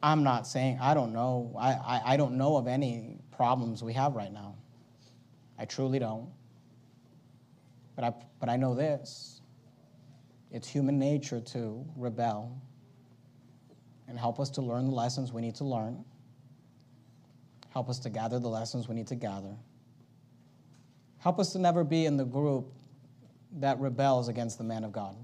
[0.01, 1.53] I'm not saying, I don't know.
[1.57, 4.55] I, I, I, don't know of any problems we have right now.
[5.57, 6.29] I truly don't.
[7.95, 9.34] But I, but I know this
[10.55, 12.57] it's human nature to rebel
[14.07, 16.05] and help us to learn the lessons we need to learn.
[17.71, 19.53] Help us to gather the lessons we need to gather.
[21.17, 22.71] Help us to never be in the group
[23.57, 25.17] that rebels against the man of God.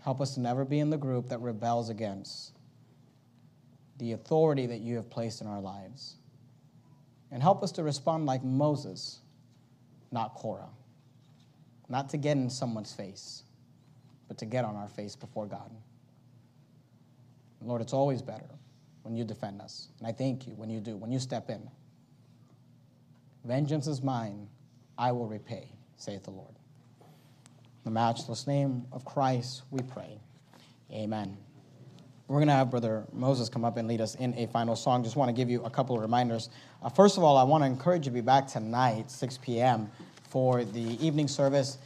[0.00, 2.52] Help us to never be in the group that rebels against
[3.98, 6.16] the authority that you have placed in our lives.
[7.30, 9.20] And help us to respond like Moses
[10.10, 10.70] not Korah.
[11.90, 13.42] Not to get in someone's face,
[14.32, 15.70] but to get on our face before God.
[17.60, 18.48] Lord, it's always better
[19.02, 19.88] when you defend us.
[19.98, 21.68] And I thank you when you do, when you step in.
[23.44, 24.48] Vengeance is mine,
[24.96, 25.68] I will repay,
[25.98, 26.54] saith the Lord.
[27.02, 30.18] In the matchless name of Christ, we pray.
[30.90, 31.36] Amen.
[32.26, 35.04] We're going to have Brother Moses come up and lead us in a final song.
[35.04, 36.48] Just want to give you a couple of reminders.
[36.82, 39.90] Uh, first of all, I want to encourage you to be back tonight, 6 p.m.,
[40.30, 41.76] for the evening service.